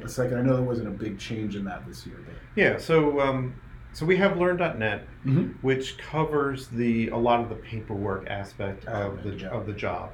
a, 0.00 0.04
a 0.04 0.08
second? 0.08 0.38
I 0.38 0.42
know 0.42 0.54
there 0.54 0.64
wasn't 0.64 0.88
a 0.88 0.92
big 0.92 1.18
change 1.18 1.56
in 1.56 1.64
that 1.64 1.86
this 1.86 2.06
year. 2.06 2.16
But. 2.24 2.34
Yeah, 2.54 2.78
so 2.78 3.20
um, 3.20 3.54
so 3.92 4.06
we 4.06 4.16
have 4.16 4.38
learn.net, 4.38 5.06
mm-hmm. 5.26 5.52
which 5.60 5.98
covers 5.98 6.68
the 6.68 7.08
a 7.08 7.16
lot 7.16 7.40
of 7.40 7.48
the 7.50 7.56
paperwork 7.56 8.26
aspect 8.28 8.86
of 8.86 9.22
the 9.22 9.50
of 9.50 9.66
the 9.66 9.72
job. 9.72 10.12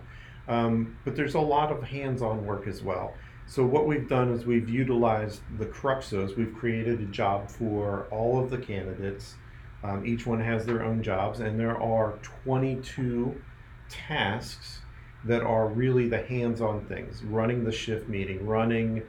Um, 0.49 0.97
but 1.05 1.15
there's 1.15 1.35
a 1.35 1.41
lot 1.41 1.71
of 1.71 1.83
hands-on 1.83 2.45
work 2.47 2.67
as 2.67 2.83
well. 2.83 3.15
So 3.47 3.65
what 3.65 3.87
we've 3.87 4.09
done 4.09 4.31
is 4.31 4.45
we've 4.45 4.69
utilized 4.69 5.41
the 5.59 5.67
Cruxos. 5.67 6.37
We've 6.37 6.55
created 6.55 7.01
a 7.01 7.07
job 7.07 7.49
for 7.49 8.07
all 8.11 8.43
of 8.43 8.51
the 8.51 8.59
candidates. 8.59 9.37
Um, 9.83 10.05
each 10.05 10.27
one 10.27 10.41
has 10.41 10.67
their 10.67 10.83
own 10.83 11.03
jobs, 11.03 11.41
and 11.41 11.59
there 11.59 11.81
are 11.81 12.19
22 12.45 13.41
tasks 13.89 14.81
that 15.25 15.43
are 15.43 15.69
really 15.69 16.09
the 16.09 16.23
hands-on 16.23 16.85
things: 16.87 17.23
running 17.23 17.65
the 17.65 17.73
shift 17.73 18.09
meeting, 18.09 18.47
running, 18.47 19.03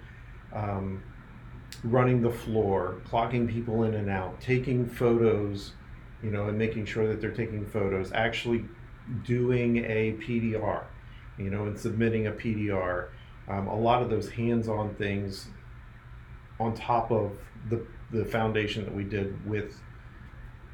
um, 0.53 1.03
running 1.84 2.22
the 2.22 2.31
floor, 2.31 3.01
clocking 3.10 3.50
people 3.50 3.84
in 3.84 3.93
and 3.96 4.10
out, 4.10 4.39
taking 4.39 4.86
photos, 4.86 5.74
you 6.24 6.31
know, 6.31 6.48
and 6.48 6.58
making 6.58 6.86
sure 6.86 7.08
that 7.08 7.19
they're 7.19 7.31
taking 7.31 7.65
photos, 7.65 8.12
actually 8.13 8.63
doing 9.25 9.77
a 9.77 10.13
PDR, 10.13 10.84
you 11.39 11.50
know, 11.50 11.65
and 11.65 11.79
submitting 11.79 12.27
a 12.27 12.31
PDR. 12.31 13.10
Um, 13.48 13.67
a 13.67 13.79
lot 13.79 14.03
of 14.03 14.10
those 14.10 14.29
hands-on 14.29 14.93
things 14.96 15.48
on 16.60 16.75
top 16.75 17.12
of 17.12 17.31
the, 17.69 17.86
the 18.12 18.25
foundation 18.25 18.84
that 18.86 18.93
we 18.93 19.03
did 19.03 19.48
with 19.50 19.79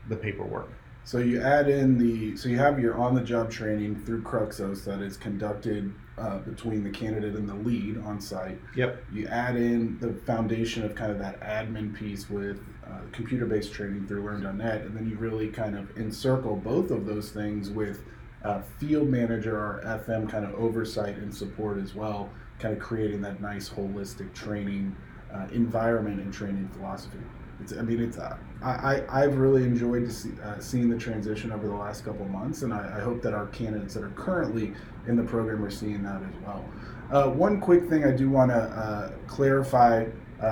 the 0.10 0.16
paperwork. 0.16 0.70
So 1.06 1.20
you 1.20 1.40
add 1.40 1.70
in 1.70 2.00
the 2.00 2.36
so 2.36 2.50
you 2.50 2.58
have 2.58 2.80
your 2.80 2.98
on-the-job 2.98 3.52
training 3.52 4.04
through 4.06 4.24
Cruxos 4.24 4.84
that 4.86 5.02
is 5.02 5.18
conducted 5.18 5.94
uh, 6.18 6.40
between 6.40 6.84
the 6.84 6.90
candidate 6.90 7.36
and 7.36 7.48
the 7.48 7.54
lead 7.54 8.00
on 8.00 8.20
site. 8.20 8.60
Yep. 8.76 9.04
You 9.14 9.28
add 9.28 9.56
in 9.56 10.00
the 10.00 10.14
foundation 10.26 10.84
of 10.84 10.96
kind 10.96 11.12
of 11.12 11.20
that 11.20 11.40
admin 11.42 11.94
piece 11.94 12.28
with 12.28 12.60
uh, 12.88 13.02
computer-based 13.12 13.72
training 13.72 14.08
through 14.08 14.24
Learn.net, 14.24 14.82
and 14.82 14.98
then 14.98 15.08
you 15.08 15.18
really 15.18 15.50
kind 15.50 15.78
of 15.78 15.96
encircle 15.98 16.56
both 16.56 16.90
of 16.90 17.06
those 17.06 17.30
things 17.32 17.70
with 17.70 18.04
uh, 18.46 18.62
field 18.80 19.10
manager 19.10 19.58
or 19.58 19.82
FM 19.86 20.30
kind 20.30 20.46
of 20.46 20.54
oversight 20.54 21.18
and 21.18 21.34
support 21.34 21.80
as 21.80 21.96
well, 21.96 22.30
kind 22.60 22.74
of 22.74 22.80
creating 22.80 23.20
that 23.22 23.42
nice 23.42 23.68
holistic 23.68 24.32
training 24.34 24.96
uh, 25.34 25.48
environment 25.52 26.22
and 26.22 26.32
training 26.32 26.70
philosophy. 26.74 27.18
It's, 27.60 27.74
I 27.74 27.82
mean, 27.82 28.02
it's 28.02 28.18
uh, 28.18 28.38
I, 28.62 29.04
I 29.10 29.22
have 29.22 29.38
really 29.38 29.64
enjoyed 29.64 30.12
see, 30.12 30.32
uh, 30.44 30.60
seeing 30.60 30.90
the 30.90 30.98
transition 30.98 31.52
over 31.52 31.68
the 31.68 31.74
last 31.74 32.06
couple 32.06 32.26
months, 32.26 32.62
and 32.62 32.74
I, 32.74 32.98
I, 32.98 33.00
hope 33.00 33.22
that 33.24 33.34
our 33.34 33.48
candidates 33.48 33.94
that 33.94 34.04
are 34.04 34.10
currently 34.10 34.74
in 35.08 35.16
the 35.16 35.24
program 35.24 35.64
are 35.64 35.70
seeing 35.70 36.04
that 36.04 36.22
as 36.22 36.36
well. 36.46 36.66
Uh, 37.12 37.30
one 37.32 37.62
quick 37.62 37.90
thing 37.90 38.04
I 38.04 38.12
do 38.12 38.30
want 38.30 38.52
to 38.52 38.58
uh, 38.58 39.12
clarify 39.28 40.06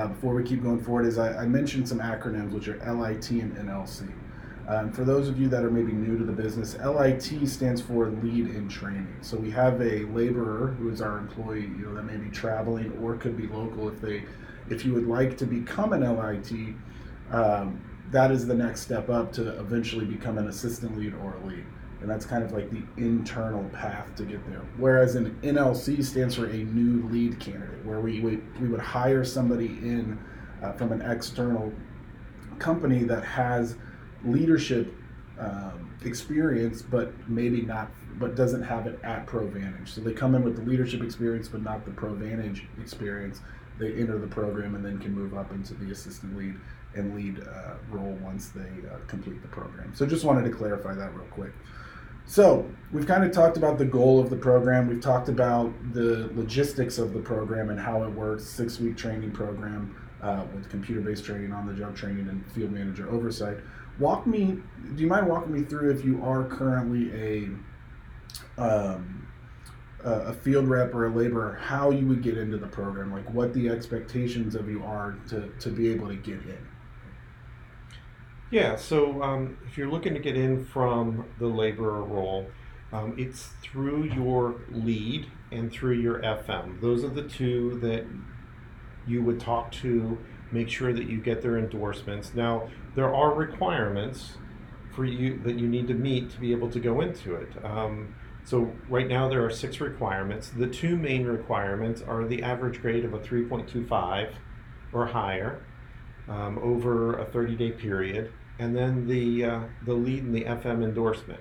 before 0.08 0.34
we 0.34 0.44
keep 0.44 0.64
going 0.64 0.82
forward 0.82 1.06
is 1.06 1.20
I, 1.20 1.44
I, 1.44 1.46
mentioned 1.46 1.88
some 1.88 2.00
acronyms, 2.00 2.52
which 2.52 2.68
are 2.68 2.78
LIT 2.92 3.30
and 3.30 3.56
NLC. 3.58 4.12
Um, 4.68 4.92
for 4.92 5.04
those 5.04 5.28
of 5.28 5.40
you 5.40 5.50
that 5.50 5.64
are 5.64 5.70
maybe 5.70 5.92
new 5.92 6.18
to 6.18 6.24
the 6.24 6.32
business, 6.32 6.78
LIT 6.78 7.48
stands 7.48 7.82
for 7.82 8.10
Lead 8.10 8.56
in 8.56 8.70
Training. 8.70 9.14
So 9.22 9.36
we 9.36 9.52
have 9.52 9.82
a 9.82 10.06
laborer 10.06 10.68
who 10.80 10.90
is 10.90 11.02
our 11.02 11.18
employee, 11.18 11.64
you 11.64 11.86
know, 11.86 11.96
that 11.96 12.04
may 12.04 12.16
be 12.16 12.30
traveling 12.30 12.98
or 13.02 13.18
could 13.18 13.36
be 13.36 13.48
local 13.48 13.90
if 13.90 14.00
they, 14.00 14.24
if 14.70 14.86
you 14.86 14.94
would 14.94 15.08
like 15.08 15.38
to 15.40 15.46
become 15.46 15.92
an 15.92 16.02
LIT 16.02 16.76
um, 17.32 17.82
that 18.12 18.32
is 18.32 18.46
the 18.46 18.54
next 18.54 18.82
step 18.82 19.10
up 19.10 19.34
to 19.34 19.60
eventually 19.60 20.06
become 20.06 20.38
an 20.38 20.48
assistant 20.48 20.98
lead 20.98 21.14
or 21.16 21.36
a 21.36 21.48
lead. 21.48 21.66
And 22.02 22.10
that's 22.10 22.26
kind 22.26 22.44
of 22.44 22.52
like 22.52 22.70
the 22.70 22.84
internal 22.98 23.64
path 23.70 24.14
to 24.16 24.24
get 24.24 24.48
there. 24.50 24.62
Whereas 24.78 25.16
an 25.16 25.38
NLC 25.42 26.04
stands 26.04 26.36
for 26.36 26.46
a 26.46 26.58
new 26.58 27.08
lead 27.10 27.40
candidate, 27.40 27.84
where 27.86 28.02
we 28.02 28.20
would, 28.20 28.62
we 28.62 28.68
would 28.68 28.82
hire 28.82 29.24
somebody 29.24 29.68
in 29.68 30.20
uh, 30.62 30.74
from 30.74 30.92
an 30.92 31.02
external 31.02 31.72
company 32.60 33.04
that 33.04 33.24
has 33.24 33.78
leadership 34.26 34.94
um, 35.40 35.96
experience, 36.06 36.82
but 36.82 37.12
maybe 37.28 37.62
not, 37.62 37.90
but 38.20 38.36
doesn't 38.36 38.64
have 38.64 38.88
it 38.88 39.00
at 39.04 39.26
ProVantage. 39.26 39.90
So 39.90 40.02
they 40.02 40.14
come 40.14 40.36
in 40.36 40.44
with 40.44 40.56
the 40.56 40.62
leadership 40.64 41.02
experience, 41.02 41.48
but 41.48 41.64
not 41.64 41.86
the 41.86 41.92
ProVantage 41.92 42.64
experience. 42.80 43.42
They 43.80 43.94
enter 43.94 44.20
the 44.20 44.28
program 44.28 44.76
and 44.76 44.86
then 44.86 45.00
can 45.00 45.14
move 45.14 45.36
up 45.36 45.52
into 45.52 45.74
the 45.74 45.92
assistant 45.92 46.38
lead 46.38 46.56
and 46.96 47.16
lead 47.16 47.40
uh, 47.40 47.74
role 47.90 48.18
once 48.22 48.50
they 48.50 48.62
uh, 48.62 48.98
complete 49.08 49.42
the 49.42 49.48
program. 49.48 49.94
So 49.96 50.06
just 50.06 50.24
wanted 50.24 50.44
to 50.44 50.56
clarify 50.56 50.94
that 50.94 51.14
real 51.16 51.26
quick. 51.28 51.52
So 52.26 52.70
we've 52.92 53.08
kind 53.08 53.24
of 53.24 53.32
talked 53.32 53.58
about 53.58 53.78
the 53.78 53.86
goal 53.86 54.20
of 54.20 54.30
the 54.30 54.36
program. 54.36 54.88
We've 54.88 55.02
talked 55.02 55.28
about 55.28 55.74
the 55.94 56.32
logistics 56.36 56.98
of 56.98 57.14
the 57.14 57.20
program 57.20 57.70
and 57.70 57.80
how 57.80 58.04
it 58.04 58.10
works. 58.12 58.46
Six 58.46 58.80
week 58.80 58.96
training 58.96 59.32
program 59.32 59.96
uh, 60.22 60.44
with 60.56 60.70
computer 60.70 61.02
based 61.02 61.26
training, 61.26 61.52
on 61.52 61.68
the 61.68 61.74
job 61.74 61.96
training, 61.96 62.30
and 62.30 62.46
field 62.54 62.72
manager 62.72 63.10
oversight. 63.10 63.58
Walk 64.00 64.26
me. 64.26 64.58
Do 64.96 65.02
you 65.02 65.08
mind 65.08 65.28
walking 65.28 65.54
me 65.54 65.64
through 65.64 65.92
if 65.92 66.04
you 66.04 66.24
are 66.24 66.44
currently 66.46 67.12
a 68.58 68.62
um, 68.62 69.24
a 70.04 70.34
field 70.34 70.68
rep 70.68 70.94
or 70.94 71.06
a 71.06 71.10
laborer, 71.10 71.56
how 71.62 71.90
you 71.90 72.06
would 72.08 72.22
get 72.22 72.38
into 72.38 72.58
the 72.58 72.68
program, 72.68 73.12
like 73.12 73.30
what 73.34 73.54
the 73.54 73.70
expectations 73.70 74.56
of 74.56 74.70
you 74.70 74.84
are 74.84 75.18
to, 75.30 75.50
to 75.60 75.70
be 75.70 75.90
able 75.92 76.08
to 76.08 76.16
get 76.16 76.36
in. 76.36 76.68
Yeah, 78.52 78.76
so 78.76 79.24
um, 79.24 79.58
if 79.66 79.78
you're 79.78 79.90
looking 79.90 80.14
to 80.14 80.20
get 80.20 80.36
in 80.36 80.66
from 80.66 81.26
the 81.40 81.48
laborer 81.48 82.04
role, 82.04 82.48
um, 82.92 83.16
it's 83.18 83.50
through 83.64 84.04
your 84.04 84.56
lead 84.70 85.26
and 85.52 85.72
through 85.72 85.96
your 85.96 86.20
FM. 86.22 86.80
Those 86.80 87.04
are 87.04 87.10
the 87.10 87.24
two 87.24 87.80
that 87.80 88.06
you 89.08 89.24
would 89.24 89.40
talk 89.40 89.72
to, 89.72 90.18
make 90.54 90.70
sure 90.70 90.94
that 90.94 91.10
you 91.10 91.18
get 91.20 91.42
their 91.42 91.58
endorsements. 91.58 92.34
Now, 92.34 92.70
there 92.96 93.14
are 93.14 93.34
requirements 93.34 94.38
for 94.92 95.06
you 95.06 95.40
that 95.40 95.58
you 95.58 95.68
need 95.68 95.88
to 95.88 95.94
meet 95.94 96.30
to 96.32 96.40
be 96.40 96.52
able 96.52 96.70
to 96.70 96.80
go 96.80 97.02
into 97.02 97.36
it. 97.36 97.50
Um, 97.66 98.16
so 98.46 98.72
right 98.88 99.08
now 99.08 99.28
there 99.28 99.44
are 99.44 99.50
six 99.50 99.82
requirements. 99.82 100.50
The 100.50 100.68
two 100.68 100.96
main 100.96 101.26
requirements 101.26 102.02
are 102.02 102.26
the 102.26 102.44
average 102.44 102.82
grade 102.82 103.04
of 103.04 103.14
a 103.14 103.20
3.25 103.20 104.34
or 104.92 105.06
higher 105.08 105.66
um, 106.28 106.60
over 106.60 107.20
a 107.20 107.26
30-day 107.26 107.72
period 107.72 108.32
and 108.60 108.76
then 108.76 109.08
the 109.08 109.46
uh, 109.46 109.60
the 109.86 109.94
lead 109.94 110.24
and 110.24 110.34
the 110.34 110.44
FM 110.44 110.84
endorsement. 110.84 111.40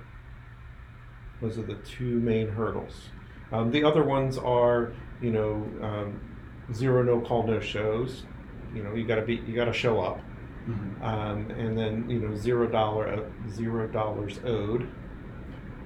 Those 1.41 1.59
are 1.59 1.63
the 1.63 1.75
two 1.75 2.21
main 2.21 2.49
hurdles. 2.49 3.11
Um, 3.51 3.71
the 3.71 3.85
other 3.85 4.03
ones 4.03 4.39
are, 4.39 4.93
you 5.21 5.31
know, 5.31 5.67
um, 5.83 6.21
zero 6.73 7.03
no 7.03 7.21
call 7.21 7.47
no 7.47 7.61
shows. 7.61 8.25
You 8.75 8.83
know, 8.83 8.95
you 8.95 9.05
got 9.05 9.17
to 9.17 9.23
be 9.23 9.37
you 9.47 9.55
got 9.55 9.67
to 9.67 9.73
show 9.73 10.01
up, 10.01 10.19
mm-hmm. 10.69 11.03
um, 11.03 11.51
and 11.51 11.77
then 11.77 12.09
you 12.09 12.19
know 12.19 12.35
zero 12.37 12.67
dollar 12.67 13.09
uh, 13.09 13.51
zero 13.51 13.87
dollars 13.89 14.39
owed. 14.45 14.89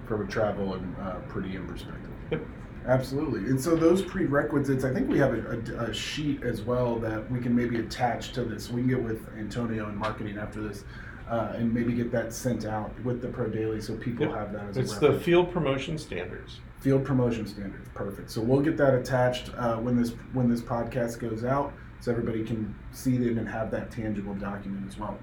From 0.06 0.22
a 0.22 0.26
travel 0.28 0.74
and 0.74 0.96
uh, 0.98 1.16
per 1.28 1.40
diem 1.40 1.66
perspective. 1.66 2.12
Yep. 2.30 2.42
Absolutely. 2.86 3.50
And 3.50 3.60
so 3.60 3.74
those 3.74 4.02
prerequisites, 4.02 4.84
I 4.84 4.92
think 4.92 5.08
we 5.08 5.18
have 5.18 5.34
a, 5.34 5.60
a, 5.76 5.90
a, 5.90 5.92
sheet 5.92 6.44
as 6.44 6.62
well 6.62 6.94
that 7.00 7.28
we 7.28 7.40
can 7.40 7.56
maybe 7.56 7.80
attach 7.80 8.30
to 8.34 8.44
this. 8.44 8.70
We 8.70 8.82
can 8.82 8.90
get 8.90 9.02
with 9.02 9.28
Antonio 9.36 9.88
and 9.88 9.98
marketing 9.98 10.38
after 10.38 10.62
this 10.62 10.84
uh, 11.28 11.52
and 11.56 11.72
maybe 11.72 11.92
get 11.92 12.10
that 12.12 12.32
sent 12.32 12.64
out 12.64 12.92
with 13.02 13.20
the 13.20 13.28
Pro 13.28 13.48
Daily 13.48 13.80
so 13.80 13.96
people 13.96 14.26
yep. 14.26 14.34
have 14.34 14.52
that 14.52 14.68
as 14.68 14.76
it's 14.76 14.92
a 14.92 14.94
It's 14.94 15.00
the 15.00 15.20
field 15.20 15.52
promotion 15.52 15.98
standards. 15.98 16.60
Field 16.80 17.04
promotion 17.04 17.46
standards, 17.46 17.88
perfect. 17.94 18.30
So 18.30 18.40
we'll 18.40 18.60
get 18.60 18.76
that 18.76 18.94
attached 18.94 19.50
uh, 19.56 19.76
when 19.76 19.96
this 19.96 20.10
when 20.32 20.48
this 20.48 20.60
podcast 20.60 21.18
goes 21.18 21.44
out, 21.44 21.72
so 22.00 22.10
everybody 22.10 22.44
can 22.44 22.74
see 22.92 23.16
them 23.16 23.38
and 23.38 23.48
have 23.48 23.70
that 23.70 23.90
tangible 23.90 24.34
document 24.34 24.86
as 24.88 24.98
well. 24.98 25.18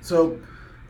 So 0.00 0.38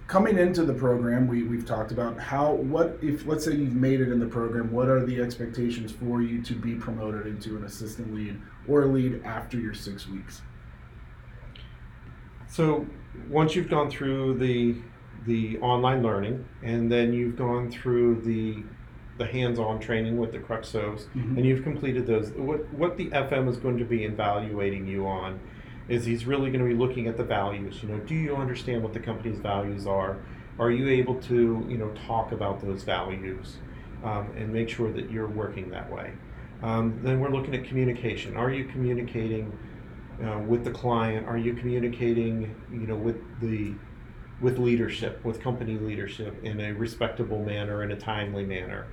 coming 0.07 0.39
into 0.39 0.65
the 0.65 0.73
program, 0.73 1.29
we, 1.29 1.43
we've 1.43 1.67
talked 1.67 1.93
about 1.93 2.19
how, 2.19 2.53
what, 2.53 2.99
if 3.03 3.27
let's 3.27 3.45
say 3.45 3.53
you've 3.53 3.75
made 3.75 4.01
it 4.01 4.11
in 4.11 4.19
the 4.19 4.27
program, 4.27 4.73
what 4.73 4.89
are 4.89 5.05
the 5.05 5.21
expectations 5.21 5.93
for 5.93 6.23
you 6.23 6.43
to 6.43 6.55
be 6.55 6.75
promoted 6.75 7.27
into 7.27 7.57
an 7.57 7.65
assistant 7.65 8.15
lead 8.15 8.41
or 8.67 8.83
a 8.83 8.87
lead 8.87 9.23
after 9.25 9.59
your 9.59 9.75
six 9.75 10.09
weeks? 10.09 10.43
So 12.49 12.87
once 13.29 13.55
you've 13.55 13.69
gone 13.69 13.91
through 13.91 14.39
the 14.39 14.77
the 15.27 15.59
online 15.59 16.03
learning 16.03 16.43
and 16.63 16.91
then 16.91 17.13
you've 17.13 17.37
gone 17.37 17.71
through 17.71 18.21
the 18.23 18.63
the 19.19 19.27
hands-on 19.27 19.81
training 19.81 20.17
with 20.17 20.33
the 20.33 20.39
Cruxos 20.39 21.07
mm-hmm. 21.07 21.37
and 21.37 21.45
you've 21.45 21.63
completed 21.63 22.07
those 22.07 22.31
what 22.33 22.73
what 22.73 22.97
the 22.97 23.11
FM 23.11 23.49
is 23.49 23.57
going 23.57 23.79
to 23.79 23.85
be 23.85 24.05
evaluating 24.05 24.87
you 24.87 25.07
on 25.07 25.41
is 25.89 26.05
he's 26.05 26.27
really 26.27 26.51
going 26.51 26.63
to 26.63 26.69
be 26.69 26.75
looking 26.75 27.07
at 27.07 27.17
the 27.17 27.25
values 27.25 27.83
you 27.83 27.89
know 27.89 27.99
do 28.01 28.15
you 28.15 28.37
understand 28.37 28.83
what 28.83 28.93
the 28.93 29.01
company's 29.01 29.39
values 29.39 29.87
are 29.87 30.19
are 30.59 30.71
you 30.71 30.89
able 30.89 31.15
to 31.17 31.65
you 31.69 31.79
know 31.79 31.91
talk 32.07 32.33
about 32.33 32.61
those 32.61 32.83
values 32.83 33.59
um, 34.05 34.31
and 34.37 34.53
make 34.53 34.69
sure 34.69 34.93
that 34.93 35.11
you're 35.11 35.29
working 35.29 35.71
that 35.71 35.91
way 35.93 36.13
um, 36.63 36.99
then 37.03 37.21
we're 37.21 37.31
looking 37.31 37.55
at 37.55 37.65
communication 37.65 38.37
are 38.37 38.51
you 38.51 38.65
communicating 38.67 39.53
uh, 40.25 40.39
with 40.41 40.65
the 40.65 40.71
client? 40.71 41.27
Are 41.27 41.39
you 41.39 41.55
communicating, 41.55 42.55
you 42.73 42.87
know, 42.87 42.97
with 42.97 43.17
the 43.41 43.75
with 44.41 44.59
leadership, 44.59 45.25
with 45.25 45.41
company 45.41 45.79
leadership 45.79 46.43
in 46.45 46.61
a 46.61 46.73
respectable 46.73 47.45
manner, 47.45 47.83
in 47.83 47.91
a 47.93 47.97
timely 47.97 48.45
manner? 48.45 48.87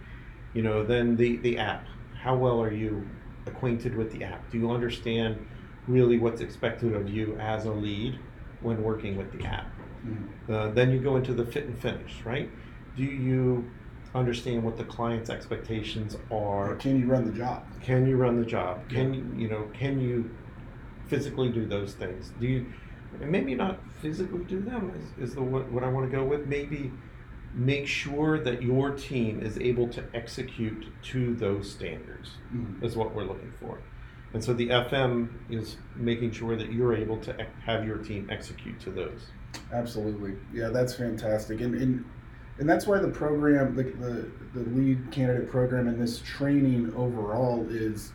You 0.56 0.64
know, 0.64 0.84
then 0.84 1.16
the 1.18 1.38
the 1.38 1.60
app. 1.60 1.86
How 2.16 2.36
well 2.36 2.60
are 2.60 2.72
you 2.72 3.08
acquainted 3.46 3.96
with 3.96 4.12
the 4.12 4.24
app? 4.24 4.50
Do 4.50 4.58
you 4.58 4.72
understand 4.72 5.46
really 5.88 6.18
what's 6.18 6.42
expected 6.42 6.96
of 6.96 7.08
you 7.08 7.38
as 7.38 7.66
a 7.66 7.72
lead 7.72 8.18
when 8.62 8.82
working 8.82 9.16
with 9.18 9.32
the 9.38 9.46
app? 9.46 9.68
Mm-hmm. 10.04 10.52
Uh, 10.52 10.70
then 10.70 10.92
you 10.92 11.00
go 11.00 11.18
into 11.18 11.34
the 11.34 11.46
fit 11.46 11.66
and 11.66 11.78
finish, 11.78 12.24
right? 12.24 12.50
Do 12.96 13.04
you 13.04 13.70
understand 14.16 14.64
what 14.64 14.78
the 14.78 14.86
client's 14.86 15.30
expectations 15.30 16.16
are? 16.32 16.72
Or 16.72 16.76
can 16.78 17.00
you 17.00 17.06
run 17.06 17.26
the 17.26 17.38
job? 17.38 17.66
Can 17.82 18.08
you 18.08 18.16
run 18.16 18.40
the 18.40 18.46
job? 18.46 18.88
Can 18.90 19.14
you, 19.14 19.44
you 19.44 19.50
know, 19.50 19.70
can 19.74 20.00
you 20.00 20.32
physically 21.08 21.50
do 21.50 21.66
those 21.66 21.94
things? 21.94 22.32
Do 22.40 22.48
you, 22.48 22.66
maybe 23.20 23.54
not 23.56 23.80
physically 24.02 24.46
do 24.46 24.62
them 24.62 24.94
is, 24.96 25.30
is 25.30 25.36
the 25.36 25.42
what, 25.42 25.70
what 25.72 25.84
I 25.84 25.90
want 25.90 26.10
to 26.10 26.16
go 26.16 26.24
with. 26.24 26.48
Maybe 26.48 26.92
make 27.56 27.88
sure 27.88 28.38
that 28.38 28.62
your 28.62 28.92
team 28.92 29.40
is 29.40 29.58
able 29.60 29.88
to 29.88 30.04
execute 30.14 30.86
to 31.02 31.34
those 31.36 31.72
standards 31.72 32.32
mm-hmm. 32.54 32.84
is 32.84 32.96
what 32.96 33.16
we're 33.16 33.24
looking 33.24 33.54
for. 33.60 33.82
And 34.34 34.44
so 34.44 34.54
the 34.54 34.68
FM 34.68 35.30
is 35.50 35.78
making 35.96 36.32
sure 36.32 36.58
that 36.58 36.74
you're 36.74 36.94
able 36.94 37.18
to 37.20 37.48
have 37.66 37.86
your 37.86 37.98
team 37.98 38.28
execute 38.30 38.80
to 38.82 38.92
those. 38.92 39.28
Absolutely. 39.72 40.36
Yeah, 40.54 40.70
that's 40.70 40.94
fantastic. 40.94 41.62
And, 41.62 41.74
and 41.76 42.06
and 42.58 42.70
that's 42.70 42.88
why 42.88 43.00
the 43.00 43.10
program, 43.10 43.76
the, 43.76 43.84
the, 43.84 44.32
the 44.54 44.70
lead 44.70 45.12
candidate 45.12 45.50
program 45.50 45.88
and 45.88 46.02
this 46.02 46.20
training 46.20 46.94
overall 46.96 47.68
is 47.70 48.14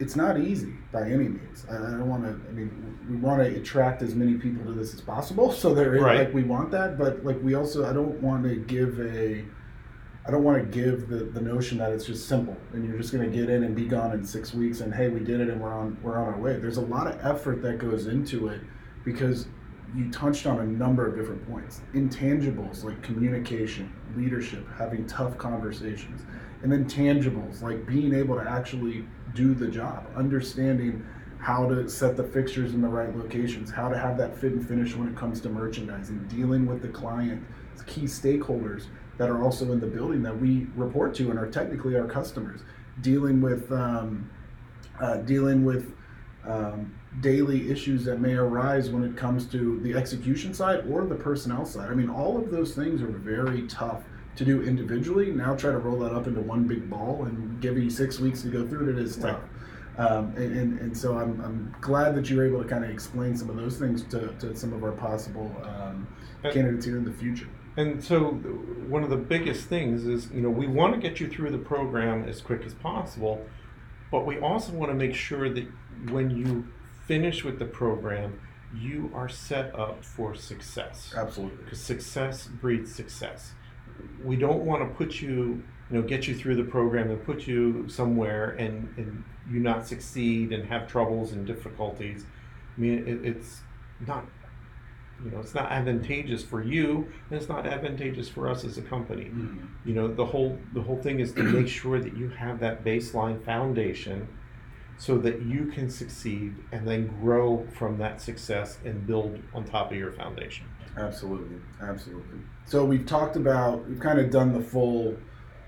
it's 0.00 0.14
not 0.14 0.38
easy 0.38 0.74
by 0.92 1.02
any 1.02 1.28
means. 1.28 1.66
I, 1.70 1.76
I 1.76 1.90
don't 1.90 2.08
want 2.08 2.22
to. 2.24 2.30
I 2.48 2.52
mean, 2.52 2.98
we 3.08 3.16
want 3.16 3.42
to 3.42 3.60
attract 3.60 4.02
as 4.02 4.14
many 4.14 4.34
people 4.34 4.64
to 4.64 4.72
this 4.72 4.94
as 4.94 5.00
possible. 5.00 5.52
So 5.52 5.74
right. 5.74 6.18
like, 6.18 6.34
we 6.34 6.44
want 6.44 6.70
that, 6.70 6.98
but 6.98 7.24
like 7.24 7.40
we 7.42 7.54
also, 7.54 7.88
I 7.88 7.92
don't 7.92 8.20
want 8.20 8.44
to 8.44 8.56
give 8.56 9.00
a. 9.00 9.44
I 10.26 10.30
don't 10.30 10.44
want 10.44 10.58
to 10.58 10.64
give 10.64 11.08
the, 11.08 11.24
the 11.24 11.40
notion 11.40 11.78
that 11.78 11.90
it's 11.90 12.04
just 12.04 12.28
simple 12.28 12.54
and 12.74 12.86
you're 12.86 12.98
just 12.98 13.14
going 13.14 13.30
to 13.30 13.34
get 13.34 13.48
in 13.48 13.64
and 13.64 13.74
be 13.74 13.86
gone 13.86 14.12
in 14.12 14.22
six 14.26 14.52
weeks 14.52 14.80
and 14.80 14.92
hey 14.92 15.08
we 15.08 15.20
did 15.20 15.40
it 15.40 15.48
and 15.48 15.58
we're 15.58 15.72
on 15.72 15.96
we're 16.02 16.18
on 16.18 16.34
our 16.34 16.38
way. 16.38 16.58
There's 16.58 16.76
a 16.76 16.82
lot 16.82 17.06
of 17.06 17.18
effort 17.24 17.62
that 17.62 17.78
goes 17.78 18.08
into 18.08 18.48
it 18.48 18.60
because 19.06 19.46
you 19.96 20.10
touched 20.10 20.46
on 20.46 20.60
a 20.60 20.64
number 20.64 21.06
of 21.06 21.16
different 21.16 21.46
points. 21.48 21.80
Intangibles 21.94 22.84
like 22.84 23.02
communication 23.02 23.92
leadership 24.16 24.66
having 24.76 25.06
tough 25.06 25.36
conversations 25.38 26.22
and 26.62 26.72
then 26.72 26.84
tangibles 26.84 27.62
like 27.62 27.86
being 27.86 28.14
able 28.14 28.36
to 28.36 28.48
actually 28.48 29.04
do 29.34 29.54
the 29.54 29.68
job 29.68 30.04
understanding 30.16 31.04
how 31.38 31.68
to 31.68 31.88
set 31.88 32.16
the 32.16 32.24
fixtures 32.24 32.74
in 32.74 32.82
the 32.82 32.88
right 32.88 33.16
locations 33.16 33.70
how 33.70 33.88
to 33.88 33.96
have 33.96 34.16
that 34.16 34.36
fit 34.36 34.52
and 34.52 34.66
finish 34.66 34.94
when 34.96 35.08
it 35.08 35.16
comes 35.16 35.40
to 35.40 35.48
merchandising 35.48 36.18
dealing 36.28 36.66
with 36.66 36.82
the 36.82 36.88
client 36.88 37.44
key 37.86 38.02
stakeholders 38.02 38.86
that 39.18 39.30
are 39.30 39.42
also 39.42 39.72
in 39.72 39.80
the 39.80 39.86
building 39.86 40.22
that 40.22 40.36
we 40.36 40.66
report 40.74 41.14
to 41.14 41.30
and 41.30 41.38
are 41.38 41.48
technically 41.48 41.96
our 41.96 42.06
customers 42.06 42.60
dealing 43.02 43.40
with 43.40 43.70
um, 43.70 44.28
uh, 45.00 45.16
dealing 45.18 45.64
with 45.64 45.92
um, 46.48 46.94
daily 47.20 47.70
issues 47.70 48.04
that 48.06 48.20
may 48.20 48.34
arise 48.34 48.90
when 48.90 49.04
it 49.04 49.16
comes 49.16 49.46
to 49.46 49.80
the 49.80 49.94
execution 49.94 50.54
side 50.54 50.84
or 50.88 51.04
the 51.04 51.14
personnel 51.14 51.64
side. 51.64 51.90
I 51.90 51.94
mean, 51.94 52.08
all 52.08 52.36
of 52.36 52.50
those 52.50 52.74
things 52.74 53.02
are 53.02 53.08
very 53.08 53.66
tough 53.66 54.02
to 54.36 54.44
do 54.44 54.62
individually. 54.62 55.30
Now 55.30 55.54
try 55.54 55.72
to 55.72 55.78
roll 55.78 55.98
that 56.00 56.12
up 56.12 56.26
into 56.26 56.40
one 56.40 56.64
big 56.66 56.88
ball 56.88 57.24
and 57.24 57.60
give 57.60 57.76
you 57.76 57.90
six 57.90 58.18
weeks 58.18 58.42
to 58.42 58.48
go 58.48 58.66
through 58.66 58.88
it. 58.88 58.98
It 58.98 58.98
is 58.98 59.16
tough. 59.16 59.40
Um, 59.98 60.32
and, 60.36 60.56
and, 60.56 60.78
and, 60.78 60.96
so 60.96 61.18
I'm, 61.18 61.40
I'm 61.40 61.74
glad 61.80 62.14
that 62.14 62.30
you're 62.30 62.46
able 62.46 62.62
to 62.62 62.68
kind 62.68 62.84
of 62.84 62.90
explain 62.90 63.36
some 63.36 63.50
of 63.50 63.56
those 63.56 63.78
things 63.78 64.04
to, 64.04 64.28
to 64.38 64.54
some 64.54 64.72
of 64.72 64.84
our 64.84 64.92
possible 64.92 65.50
um, 65.64 66.06
candidates 66.44 66.86
here 66.86 66.98
in 66.98 67.04
the 67.04 67.12
future. 67.12 67.48
And 67.76 68.02
so 68.02 68.30
one 68.88 69.02
of 69.02 69.10
the 69.10 69.16
biggest 69.16 69.64
things 69.64 70.06
is, 70.06 70.30
you 70.30 70.40
know, 70.40 70.50
we 70.50 70.68
want 70.68 70.94
to 70.94 71.00
get 71.00 71.18
you 71.18 71.26
through 71.26 71.50
the 71.50 71.58
program 71.58 72.28
as 72.28 72.40
quick 72.40 72.62
as 72.64 72.74
possible, 72.74 73.44
but 74.10 74.26
we 74.26 74.38
also 74.38 74.72
want 74.72 74.90
to 74.90 74.94
make 74.94 75.14
sure 75.14 75.48
that 75.52 75.66
when 76.10 76.30
you 76.30 76.68
finish 77.06 77.44
with 77.44 77.58
the 77.58 77.64
program, 77.64 78.40
you 78.76 79.10
are 79.14 79.28
set 79.28 79.74
up 79.74 80.04
for 80.04 80.34
success. 80.34 81.14
Absolutely. 81.16 81.64
Because 81.64 81.80
success 81.80 82.46
breeds 82.46 82.94
success. 82.94 83.52
We 84.22 84.36
don't 84.36 84.64
want 84.64 84.82
to 84.82 84.94
put 84.94 85.20
you, 85.20 85.62
you 85.90 85.98
know, 85.98 86.02
get 86.02 86.28
you 86.28 86.34
through 86.34 86.56
the 86.56 86.64
program 86.64 87.10
and 87.10 87.24
put 87.24 87.46
you 87.46 87.88
somewhere 87.88 88.50
and, 88.50 88.92
and 88.96 89.24
you 89.50 89.60
not 89.60 89.86
succeed 89.86 90.52
and 90.52 90.68
have 90.68 90.86
troubles 90.86 91.32
and 91.32 91.46
difficulties. 91.46 92.24
I 92.76 92.80
mean, 92.80 93.08
it, 93.08 93.26
it's 93.26 93.60
not, 94.06 94.26
you 95.24 95.30
know, 95.30 95.40
it's 95.40 95.54
not 95.54 95.70
advantageous 95.70 96.44
for 96.44 96.62
you, 96.62 97.08
and 97.28 97.38
it's 97.38 97.48
not 97.48 97.66
advantageous 97.66 98.28
for 98.28 98.48
us 98.48 98.64
as 98.64 98.78
a 98.78 98.82
company. 98.82 99.24
Mm-hmm. 99.24 99.66
You 99.84 99.94
know, 99.94 100.08
the 100.08 100.24
whole 100.24 100.58
the 100.74 100.82
whole 100.82 101.00
thing 101.02 101.20
is 101.20 101.32
to 101.32 101.42
make 101.42 101.68
sure 101.68 102.00
that 102.00 102.16
you 102.16 102.28
have 102.28 102.60
that 102.60 102.84
baseline 102.84 103.44
foundation 103.44 104.28
so 104.98 105.16
that 105.18 105.42
you 105.42 105.66
can 105.66 105.88
succeed 105.88 106.56
and 106.72 106.86
then 106.86 107.06
grow 107.20 107.66
from 107.72 107.98
that 107.98 108.20
success 108.20 108.78
and 108.84 109.06
build 109.06 109.40
on 109.54 109.64
top 109.64 109.92
of 109.92 109.96
your 109.96 110.12
foundation. 110.12 110.66
Absolutely, 110.96 111.56
absolutely. 111.80 112.40
So 112.66 112.84
we've 112.84 113.06
talked 113.06 113.36
about, 113.36 113.88
we've 113.88 114.00
kind 114.00 114.18
of 114.18 114.30
done 114.30 114.52
the 114.52 114.60
full 114.60 115.16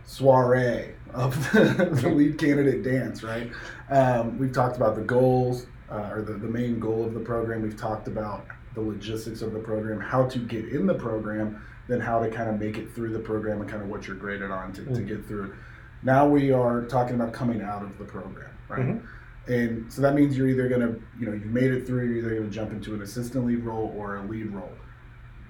soiree 0.04 0.94
of 1.14 1.52
the, 1.52 1.88
the 2.02 2.08
lead 2.08 2.38
candidate 2.38 2.82
dance, 2.82 3.22
right? 3.22 3.50
Um, 3.88 4.36
we've 4.36 4.52
talked 4.52 4.76
about 4.76 4.96
the 4.96 5.02
goals, 5.02 5.66
uh, 5.90 6.10
or 6.12 6.22
the, 6.22 6.32
the 6.32 6.48
main 6.48 6.80
goal 6.80 7.04
of 7.04 7.14
the 7.14 7.20
program. 7.20 7.62
We've 7.62 7.76
talked 7.76 8.08
about 8.08 8.46
the 8.74 8.80
logistics 8.80 9.42
of 9.42 9.52
the 9.52 9.58
program, 9.58 10.00
how 10.00 10.26
to 10.26 10.38
get 10.38 10.66
in 10.66 10.86
the 10.86 10.94
program, 10.94 11.64
then 11.88 12.00
how 12.00 12.20
to 12.20 12.30
kind 12.30 12.48
of 12.48 12.58
make 12.58 12.78
it 12.78 12.92
through 12.92 13.12
the 13.12 13.18
program 13.18 13.60
and 13.60 13.68
kind 13.68 13.82
of 13.82 13.88
what 13.88 14.06
you're 14.06 14.16
graded 14.16 14.50
on 14.50 14.72
to, 14.72 14.82
mm-hmm. 14.82 14.94
to 14.94 15.02
get 15.02 15.26
through. 15.26 15.54
Now 16.02 16.26
we 16.26 16.52
are 16.52 16.84
talking 16.84 17.14
about 17.14 17.32
coming 17.32 17.62
out 17.62 17.82
of 17.82 17.98
the 17.98 18.04
program, 18.04 18.50
right? 18.68 18.80
Mm-hmm. 18.80 19.52
And 19.52 19.92
so 19.92 20.02
that 20.02 20.14
means 20.14 20.36
you're 20.36 20.48
either 20.48 20.68
going 20.68 20.82
to, 20.82 21.02
you 21.18 21.26
know, 21.26 21.32
you've 21.32 21.46
made 21.46 21.72
it 21.72 21.86
through, 21.86 22.06
you're 22.06 22.18
either 22.18 22.36
going 22.36 22.48
to 22.48 22.54
jump 22.54 22.72
into 22.72 22.94
an 22.94 23.02
assistant 23.02 23.46
lead 23.46 23.64
role 23.64 23.92
or 23.96 24.16
a 24.16 24.22
lead 24.26 24.46
role. 24.52 24.72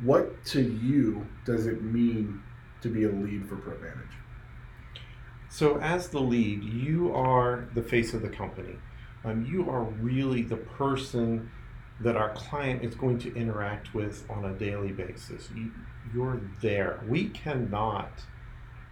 What 0.02 0.42
to 0.46 0.62
you 0.62 1.26
does 1.44 1.66
it 1.66 1.83
mean 1.83 2.42
to 2.80 2.88
be 2.88 3.04
a 3.04 3.11
lead 3.11 3.46
for 3.46 3.56
ProVantage? 3.56 4.06
So, 5.50 5.78
as 5.80 6.09
the 6.09 6.20
lead, 6.20 6.62
you 6.62 7.12
are 7.14 7.68
the 7.74 7.83
face 7.83 8.14
of 8.14 8.22
the 8.22 8.28
company. 8.28 8.76
Um, 9.24 9.44
you 9.44 9.68
are 9.68 9.83
really 9.83 10.42
the 10.42 10.56
person 10.56 11.50
that 12.00 12.16
our 12.16 12.30
client 12.30 12.82
is 12.82 12.94
going 12.94 13.18
to 13.18 13.34
interact 13.34 13.94
with 13.94 14.24
on 14.30 14.44
a 14.44 14.52
daily 14.54 14.92
basis. 14.92 15.48
You, 15.54 15.70
you're 16.14 16.40
there. 16.62 17.00
We 17.06 17.28
cannot 17.28 18.10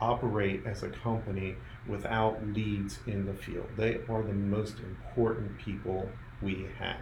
operate 0.01 0.62
as 0.66 0.83
a 0.83 0.88
company 0.88 1.57
without 1.87 2.47
leads 2.47 2.99
in 3.07 3.25
the 3.25 3.35
field. 3.35 3.66
They 3.77 4.01
are 4.09 4.23
the 4.23 4.35
most 4.35 4.79
important 4.81 5.59
people 5.59 6.09
we 6.42 6.66
have. 6.79 7.01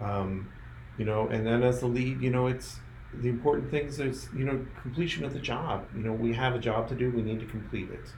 Um, 0.00 0.50
you 0.96 1.04
know, 1.04 1.28
and 1.28 1.46
then 1.46 1.62
as 1.62 1.80
the 1.80 1.86
lead, 1.86 2.20
you 2.20 2.30
know, 2.30 2.46
it's 2.46 2.80
the 3.14 3.28
important 3.28 3.70
things 3.70 4.00
is, 4.00 4.28
you 4.36 4.44
know, 4.44 4.64
completion 4.82 5.24
of 5.24 5.32
the 5.32 5.38
job. 5.40 5.86
You 5.94 6.02
know, 6.02 6.12
we 6.12 6.32
have 6.34 6.54
a 6.54 6.58
job 6.58 6.88
to 6.88 6.94
do, 6.94 7.10
we 7.10 7.22
need 7.22 7.40
to 7.40 7.46
complete 7.46 7.90
it. 7.90 8.12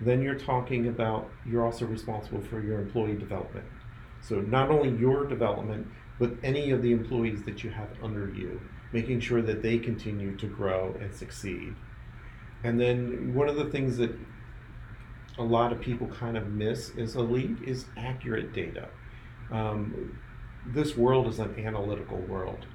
Then 0.00 0.22
you're 0.22 0.38
talking 0.38 0.88
about, 0.88 1.28
you're 1.44 1.64
also 1.64 1.84
responsible 1.86 2.40
for 2.40 2.60
your 2.60 2.80
employee 2.80 3.16
development. 3.16 3.66
So 4.20 4.36
not 4.40 4.70
only 4.70 4.96
your 4.98 5.26
development, 5.26 5.88
but 6.18 6.32
any 6.42 6.70
of 6.70 6.82
the 6.82 6.92
employees 6.92 7.44
that 7.44 7.62
you 7.62 7.70
have 7.70 7.88
under 8.02 8.28
you, 8.34 8.60
making 8.92 9.20
sure 9.20 9.42
that 9.42 9.62
they 9.62 9.78
continue 9.78 10.36
to 10.36 10.46
grow 10.46 10.94
and 11.00 11.14
succeed. 11.14 11.74
And 12.64 12.80
then 12.80 13.34
one 13.34 13.48
of 13.48 13.56
the 13.56 13.66
things 13.66 13.96
that 13.98 14.10
a 15.38 15.42
lot 15.42 15.72
of 15.72 15.80
people 15.80 16.08
kind 16.08 16.36
of 16.36 16.48
miss 16.48 16.90
is 16.90 17.14
a 17.14 17.20
lead 17.20 17.62
is 17.62 17.86
accurate 17.96 18.52
data. 18.52 18.88
Um, 19.52 20.18
this 20.66 20.96
world 20.96 21.28
is 21.28 21.38
an 21.38 21.54
analytical 21.58 22.18
world. 22.18 22.66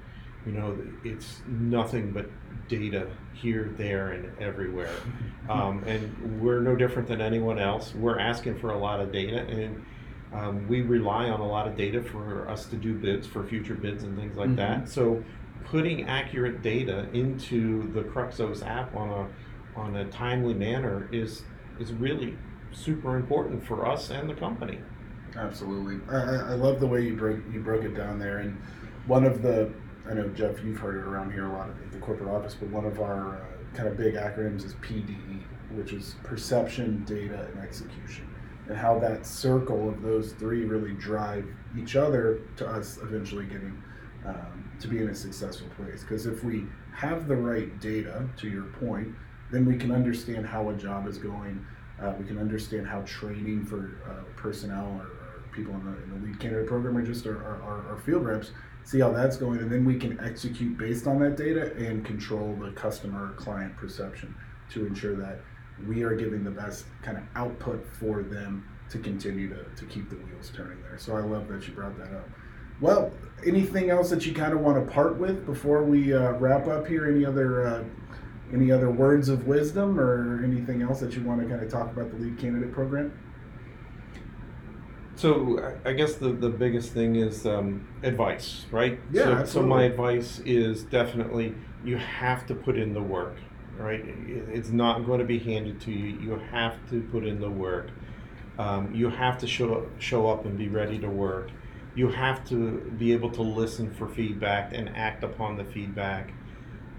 You 0.46 0.52
know, 0.52 0.78
it's 1.04 1.40
nothing 1.46 2.12
but 2.12 2.28
data 2.68 3.08
here, 3.32 3.72
there, 3.76 4.12
and 4.12 4.38
everywhere. 4.38 4.94
Um, 5.46 5.84
and 5.84 6.40
we're 6.40 6.62
no 6.62 6.74
different 6.74 7.06
than 7.06 7.20
anyone 7.20 7.58
else. 7.58 7.94
We're 7.94 8.18
asking 8.18 8.58
for 8.60 8.70
a 8.70 8.78
lot 8.78 8.98
of 8.98 9.12
data, 9.12 9.40
and 9.40 9.84
um, 10.34 10.66
we 10.68 10.82
rely 10.82 11.28
on 11.30 11.40
a 11.40 11.46
lot 11.46 11.68
of 11.68 11.76
data 11.76 12.02
for 12.02 12.48
us 12.48 12.66
to 12.66 12.76
do 12.76 12.94
bids 12.94 13.26
for 13.26 13.44
future 13.44 13.74
bids 13.74 14.02
and 14.02 14.18
things 14.18 14.36
like 14.36 14.48
mm-hmm. 14.48 14.56
that. 14.56 14.88
So, 14.88 15.22
putting 15.64 16.06
accurate 16.06 16.60
data 16.60 17.08
into 17.12 17.90
the 17.92 18.02
Cruxos 18.02 18.66
app 18.66 18.94
on 18.94 19.10
a 19.10 19.78
on 19.78 19.96
a 19.96 20.04
timely 20.06 20.54
manner 20.54 21.08
is 21.12 21.42
is 21.78 21.92
really 21.92 22.36
super 22.72 23.16
important 23.16 23.64
for 23.64 23.86
us 23.86 24.10
and 24.10 24.28
the 24.28 24.34
company. 24.34 24.78
Absolutely, 25.36 26.00
I, 26.12 26.18
I 26.18 26.54
love 26.54 26.80
the 26.80 26.86
way 26.86 27.02
you 27.02 27.14
broke 27.14 27.40
you 27.52 27.60
broke 27.60 27.84
it 27.84 27.96
down 27.96 28.18
there. 28.18 28.38
And 28.38 28.60
one 29.06 29.24
of 29.24 29.42
the 29.42 29.72
I 30.08 30.14
know 30.14 30.28
Jeff, 30.28 30.62
you've 30.62 30.78
heard 30.78 30.96
it 30.96 31.06
around 31.06 31.32
here 31.32 31.46
a 31.46 31.52
lot 31.52 31.70
at 31.70 31.92
the 31.92 31.98
corporate 31.98 32.28
office, 32.28 32.54
but 32.58 32.68
one 32.68 32.84
of 32.84 33.00
our 33.00 33.36
uh, 33.36 33.40
kind 33.74 33.88
of 33.88 33.96
big 33.96 34.14
acronyms 34.14 34.64
is 34.64 34.74
PDE, 34.74 35.42
which 35.72 35.92
is 35.92 36.16
perception, 36.22 37.04
data, 37.04 37.48
and 37.52 37.62
execution, 37.62 38.28
and 38.68 38.76
how 38.76 38.98
that 38.98 39.26
circle 39.26 39.88
of 39.88 40.02
those 40.02 40.32
three 40.32 40.64
really 40.64 40.94
drive 40.94 41.46
each 41.78 41.96
other 41.96 42.40
to 42.56 42.66
us 42.66 42.98
eventually 43.02 43.44
getting 43.44 43.82
um, 44.26 44.70
to 44.80 44.88
be 44.88 44.98
in 44.98 45.08
a 45.08 45.14
successful 45.14 45.68
place. 45.76 46.02
Because 46.02 46.26
if 46.26 46.42
we 46.42 46.64
have 46.94 47.28
the 47.28 47.36
right 47.36 47.78
data, 47.80 48.26
to 48.38 48.48
your 48.48 48.64
point, 48.64 49.08
then 49.52 49.66
we 49.66 49.76
can 49.76 49.92
understand 49.92 50.46
how 50.46 50.70
a 50.70 50.74
job 50.74 51.06
is 51.06 51.18
going 51.18 51.64
uh, 52.00 52.12
we 52.18 52.24
can 52.24 52.38
understand 52.38 52.86
how 52.86 53.02
training 53.02 53.64
for 53.64 54.00
uh, 54.08 54.24
personnel 54.36 54.86
or, 54.98 55.06
or 55.06 55.42
people 55.52 55.74
in 55.74 55.84
the, 55.84 56.02
in 56.02 56.10
the, 56.10 56.26
lead 56.26 56.40
candidate 56.40 56.66
program 56.66 56.96
or 56.96 57.02
just 57.02 57.26
our, 57.26 57.36
our, 57.38 57.86
our, 57.88 57.98
field 58.04 58.24
reps, 58.24 58.50
see 58.82 59.00
how 59.00 59.12
that's 59.12 59.36
going, 59.36 59.60
and 59.60 59.70
then 59.70 59.84
we 59.84 59.96
can 59.96 60.18
execute 60.20 60.76
based 60.76 61.06
on 61.06 61.20
that 61.20 61.36
data 61.36 61.72
and 61.76 62.04
control 62.04 62.56
the 62.60 62.72
customer 62.72 63.32
client 63.36 63.76
perception 63.76 64.34
to 64.70 64.86
ensure 64.86 65.14
that 65.14 65.40
we 65.86 66.02
are 66.02 66.14
giving 66.14 66.44
the 66.44 66.50
best 66.50 66.86
kind 67.02 67.18
of 67.18 67.24
output 67.34 67.84
for 67.98 68.22
them 68.22 68.68
to 68.90 68.98
continue 68.98 69.48
to, 69.48 69.64
to 69.76 69.84
keep 69.86 70.08
the 70.08 70.16
wheels 70.16 70.52
turning 70.54 70.80
there. 70.82 70.98
So 70.98 71.16
I 71.16 71.20
love 71.20 71.48
that 71.48 71.66
you 71.66 71.74
brought 71.74 71.96
that 71.98 72.14
up. 72.14 72.28
Well, 72.80 73.12
anything 73.46 73.90
else 73.90 74.10
that 74.10 74.26
you 74.26 74.34
kind 74.34 74.52
of 74.52 74.60
want 74.60 74.84
to 74.84 74.92
part 74.92 75.16
with 75.16 75.46
before 75.46 75.84
we 75.84 76.12
uh, 76.12 76.32
wrap 76.32 76.66
up 76.66 76.86
here? 76.86 77.06
Any 77.10 77.24
other 77.24 77.66
uh, 77.66 77.84
any 78.52 78.70
other 78.70 78.90
words 78.90 79.28
of 79.28 79.46
wisdom 79.46 79.98
or 79.98 80.42
anything 80.44 80.82
else 80.82 81.00
that 81.00 81.14
you 81.14 81.22
want 81.22 81.40
to 81.40 81.48
kind 81.48 81.62
of 81.62 81.70
talk 81.70 81.90
about 81.92 82.10
the 82.10 82.16
lead 82.16 82.38
candidate 82.38 82.72
program? 82.72 83.12
So 85.16 85.76
I 85.84 85.92
guess 85.92 86.14
the, 86.14 86.32
the 86.32 86.50
biggest 86.50 86.92
thing 86.92 87.16
is 87.16 87.46
um, 87.46 87.86
advice, 88.02 88.66
right? 88.72 88.98
Yeah, 89.12 89.44
so, 89.44 89.60
so 89.60 89.62
my 89.62 89.84
advice 89.84 90.40
is 90.40 90.82
definitely 90.82 91.54
you 91.84 91.96
have 91.96 92.46
to 92.46 92.54
put 92.54 92.76
in 92.76 92.92
the 92.92 93.02
work, 93.02 93.36
right? 93.78 94.04
It's 94.26 94.70
not 94.70 95.06
going 95.06 95.20
to 95.20 95.24
be 95.24 95.38
handed 95.38 95.80
to 95.82 95.92
you. 95.92 96.18
You 96.20 96.40
have 96.50 96.74
to 96.90 97.00
put 97.02 97.24
in 97.24 97.40
the 97.40 97.50
work. 97.50 97.90
Um, 98.58 98.94
you 98.94 99.08
have 99.08 99.38
to 99.38 99.46
show 99.46 99.88
show 99.98 100.28
up 100.28 100.44
and 100.44 100.56
be 100.56 100.68
ready 100.68 100.98
to 101.00 101.08
work. 101.08 101.50
You 101.96 102.08
have 102.08 102.48
to 102.48 102.80
be 102.98 103.12
able 103.12 103.30
to 103.30 103.42
listen 103.42 103.92
for 103.92 104.08
feedback 104.08 104.72
and 104.72 104.88
act 104.96 105.24
upon 105.24 105.56
the 105.56 105.64
feedback, 105.64 106.32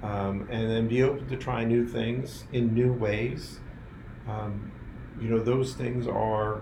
um, 0.03 0.47
and 0.49 0.69
then 0.69 0.88
be 0.88 1.03
open 1.03 1.27
to 1.27 1.38
try 1.38 1.63
new 1.63 1.85
things 1.85 2.45
in 2.51 2.73
new 2.73 2.91
ways. 2.91 3.59
Um, 4.27 4.71
you 5.19 5.29
know, 5.29 5.39
those 5.39 5.73
things 5.73 6.07
are 6.07 6.61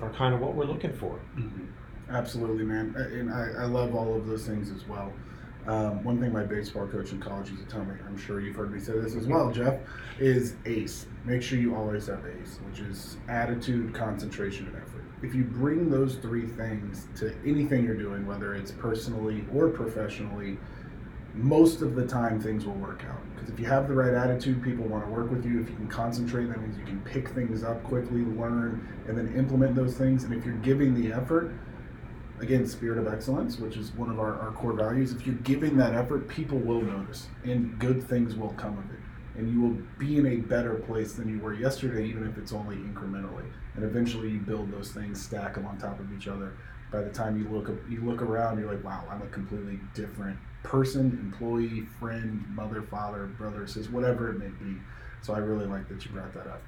are 0.00 0.10
kind 0.10 0.34
of 0.34 0.40
what 0.40 0.54
we're 0.54 0.64
looking 0.64 0.92
for. 0.92 1.20
Mm-hmm. 1.36 1.66
Absolutely, 2.10 2.64
man. 2.64 2.94
And 2.96 3.32
I, 3.32 3.62
I 3.62 3.64
love 3.66 3.94
all 3.94 4.16
of 4.16 4.26
those 4.26 4.46
things 4.46 4.70
as 4.70 4.86
well. 4.88 5.12
Um, 5.66 6.02
one 6.02 6.18
thing 6.20 6.32
my 6.32 6.42
baseball 6.42 6.86
coach 6.86 7.12
in 7.12 7.20
college 7.20 7.50
used 7.50 7.62
to 7.62 7.68
tell 7.68 7.84
me, 7.84 7.94
I'm 8.06 8.16
sure 8.16 8.40
you've 8.40 8.56
heard 8.56 8.72
me 8.72 8.80
say 8.80 8.92
this 8.92 9.14
as 9.14 9.26
well, 9.26 9.52
Jeff, 9.52 9.74
is 10.18 10.54
ACE. 10.64 11.06
Make 11.24 11.42
sure 11.42 11.58
you 11.58 11.76
always 11.76 12.06
have 12.06 12.24
ACE, 12.26 12.58
which 12.68 12.80
is 12.80 13.18
attitude, 13.28 13.94
concentration, 13.94 14.66
and 14.66 14.76
effort. 14.76 15.04
If 15.22 15.34
you 15.34 15.44
bring 15.44 15.90
those 15.90 16.16
three 16.16 16.46
things 16.46 17.08
to 17.16 17.34
anything 17.44 17.84
you're 17.84 17.94
doing, 17.94 18.26
whether 18.26 18.54
it's 18.54 18.70
personally 18.70 19.44
or 19.54 19.68
professionally, 19.68 20.56
most 21.34 21.82
of 21.82 21.94
the 21.94 22.06
time 22.06 22.40
things 22.40 22.64
will 22.64 22.74
work 22.74 23.04
out. 23.08 23.20
Because 23.34 23.50
if 23.50 23.60
you 23.60 23.66
have 23.66 23.86
the 23.86 23.94
right 23.94 24.14
attitude, 24.14 24.62
people 24.62 24.86
want 24.86 25.04
to 25.04 25.10
work 25.10 25.30
with 25.30 25.44
you. 25.44 25.60
If 25.60 25.68
you 25.68 25.76
can 25.76 25.88
concentrate, 25.88 26.46
that 26.46 26.60
means 26.60 26.76
you 26.78 26.84
can 26.84 27.00
pick 27.02 27.28
things 27.28 27.62
up 27.62 27.82
quickly, 27.84 28.22
learn, 28.22 28.86
and 29.06 29.16
then 29.16 29.32
implement 29.36 29.74
those 29.74 29.94
things. 29.94 30.24
And 30.24 30.34
if 30.34 30.44
you're 30.44 30.56
giving 30.56 30.94
the 30.94 31.12
effort, 31.12 31.52
again, 32.40 32.66
spirit 32.66 32.98
of 32.98 33.12
excellence, 33.12 33.58
which 33.58 33.76
is 33.76 33.92
one 33.92 34.10
of 34.10 34.18
our, 34.18 34.38
our 34.40 34.52
core 34.52 34.72
values, 34.72 35.12
if 35.12 35.26
you're 35.26 35.36
giving 35.36 35.76
that 35.76 35.94
effort, 35.94 36.28
people 36.28 36.58
will 36.58 36.80
notice 36.80 37.28
and 37.44 37.78
good 37.78 38.02
things 38.02 38.34
will 38.34 38.52
come 38.54 38.78
of 38.78 38.90
it. 38.90 39.00
And 39.38 39.52
you 39.52 39.60
will 39.60 39.76
be 39.98 40.18
in 40.18 40.26
a 40.26 40.36
better 40.36 40.74
place 40.74 41.12
than 41.12 41.28
you 41.28 41.38
were 41.38 41.54
yesterday, 41.54 42.06
even 42.06 42.26
if 42.26 42.36
it's 42.36 42.52
only 42.52 42.76
incrementally. 42.76 43.44
And 43.74 43.84
eventually 43.84 44.30
you 44.30 44.38
build 44.38 44.72
those 44.72 44.90
things, 44.90 45.22
stack 45.22 45.54
them 45.54 45.66
on 45.66 45.78
top 45.78 46.00
of 46.00 46.12
each 46.12 46.28
other. 46.28 46.54
By 46.90 47.02
the 47.02 47.10
time 47.10 47.38
you 47.38 47.48
look 47.48 47.68
up, 47.68 47.76
you 47.88 48.00
look 48.00 48.20
around, 48.20 48.58
you're 48.58 48.72
like, 48.72 48.82
wow, 48.82 49.04
I'm 49.08 49.22
a 49.22 49.26
completely 49.26 49.78
different 49.94 50.36
person, 50.62 51.18
employee, 51.22 51.86
friend, 52.00 52.44
mother, 52.48 52.82
father, 52.82 53.26
brother, 53.26 53.66
sister, 53.66 53.90
whatever 53.92 54.30
it 54.30 54.38
may 54.38 54.48
be. 54.48 54.76
So 55.22 55.34
I 55.34 55.38
really 55.38 55.66
like 55.66 55.88
that 55.88 56.04
you 56.04 56.10
brought 56.10 56.34
that 56.34 56.46
up. 56.48 56.62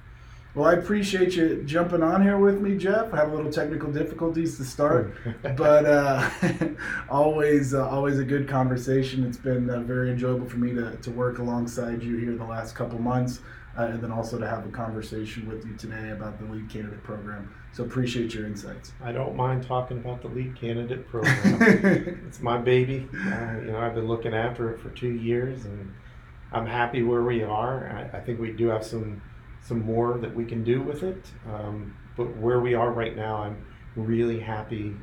Well, 0.55 0.69
I 0.69 0.73
appreciate 0.73 1.35
you 1.35 1.63
jumping 1.65 2.03
on 2.03 2.21
here 2.21 2.37
with 2.37 2.61
me, 2.61 2.77
Jeff. 2.77 3.11
I 3.11 3.17
have 3.17 3.31
a 3.31 3.35
little 3.35 3.51
technical 3.51 3.91
difficulties 3.91 4.55
to 4.57 4.63
start, 4.63 5.15
but 5.41 5.85
uh, 5.85 6.29
always, 7.09 7.73
uh, 7.73 7.89
always 7.89 8.19
a 8.19 8.23
good 8.23 8.47
conversation. 8.47 9.23
It's 9.23 9.37
been 9.37 9.67
uh, 9.67 9.79
very 9.79 10.11
enjoyable 10.11 10.47
for 10.47 10.57
me 10.57 10.71
to, 10.75 10.95
to 10.95 11.09
work 11.09 11.39
alongside 11.39 12.03
you 12.03 12.17
here 12.17 12.35
the 12.35 12.45
last 12.45 12.75
couple 12.75 12.99
months, 12.99 13.39
uh, 13.79 13.85
and 13.85 13.99
then 13.99 14.11
also 14.11 14.37
to 14.37 14.47
have 14.47 14.63
a 14.67 14.69
conversation 14.69 15.49
with 15.49 15.65
you 15.65 15.75
today 15.75 16.11
about 16.11 16.37
the 16.37 16.45
lead 16.45 16.69
candidate 16.69 17.03
program. 17.03 17.51
So 17.71 17.83
appreciate 17.83 18.35
your 18.35 18.45
insights. 18.45 18.93
I 19.03 19.11
don't 19.11 19.35
mind 19.35 19.63
talking 19.63 19.97
about 19.97 20.21
the 20.21 20.27
lead 20.27 20.55
candidate 20.55 21.07
program. 21.07 21.63
it's 22.27 22.41
my 22.41 22.59
baby. 22.59 23.09
Uh, 23.11 23.55
you 23.57 23.71
know, 23.71 23.79
I've 23.79 23.95
been 23.95 24.07
looking 24.07 24.35
after 24.35 24.71
it 24.71 24.79
for 24.79 24.89
two 24.91 25.13
years, 25.13 25.65
and 25.65 25.91
I'm 26.51 26.67
happy 26.67 27.01
where 27.01 27.23
we 27.23 27.41
are. 27.41 28.09
I, 28.13 28.19
I 28.19 28.21
think 28.21 28.39
we 28.39 28.51
do 28.51 28.67
have 28.67 28.85
some 28.85 29.19
some 29.63 29.81
more 29.85 30.17
that 30.17 30.33
we 30.35 30.45
can 30.45 30.63
do 30.63 30.81
with 30.81 31.03
it. 31.03 31.25
Um, 31.51 31.95
but 32.15 32.35
where 32.37 32.59
we 32.59 32.75
are 32.75 32.91
right 32.91 33.15
now, 33.15 33.37
I'm 33.37 33.65
really 33.95 34.39
happy, 34.39 34.95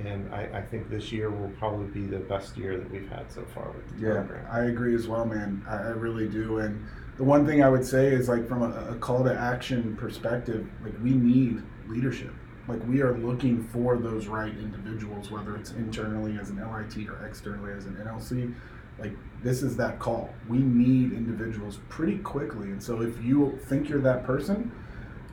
and 0.00 0.34
I, 0.34 0.48
I, 0.54 0.62
think 0.62 0.88
this 0.88 1.12
year 1.12 1.30
will 1.30 1.50
probably 1.58 1.86
be 1.86 2.06
the 2.06 2.18
best 2.18 2.56
year 2.56 2.78
that 2.78 2.90
we've 2.90 3.08
had 3.08 3.30
so 3.30 3.44
far 3.54 3.70
with 3.70 3.88
the 3.90 4.06
yeah, 4.06 4.14
program. 4.14 4.46
I 4.50 4.60
agree 4.64 4.94
as 4.94 5.06
well, 5.06 5.24
man. 5.24 5.64
I, 5.68 5.76
I, 5.76 5.90
really 5.90 6.28
do. 6.28 6.58
And 6.58 6.84
the 7.16 7.24
one 7.24 7.46
thing 7.46 7.62
I 7.62 7.68
would 7.68 7.84
say 7.84 8.06
is 8.08 8.28
like 8.28 8.48
from 8.48 8.62
a, 8.62 8.92
a 8.92 8.94
call 8.96 9.22
to 9.24 9.38
action 9.38 9.96
perspective, 9.96 10.66
like 10.82 10.94
we 11.02 11.10
need 11.10 11.62
leadership. 11.86 12.32
Like 12.68 12.84
we 12.86 13.02
are 13.02 13.18
looking 13.18 13.62
for 13.68 13.98
those 13.98 14.26
right 14.26 14.56
individuals, 14.56 15.30
whether 15.30 15.56
it's 15.56 15.72
internally 15.72 16.38
as 16.38 16.50
an 16.50 16.58
LIT 16.58 17.08
or 17.08 17.26
externally 17.26 17.72
as 17.72 17.86
an 17.86 17.96
NLC 17.96 18.54
like 19.02 19.12
this 19.42 19.62
is 19.62 19.76
that 19.76 19.98
call. 19.98 20.32
We 20.48 20.58
need 20.58 21.12
individuals 21.12 21.80
pretty 21.88 22.18
quickly. 22.18 22.68
And 22.68 22.82
so 22.82 23.02
if 23.02 23.22
you 23.22 23.58
think 23.64 23.88
you're 23.88 24.00
that 24.00 24.24
person, 24.24 24.70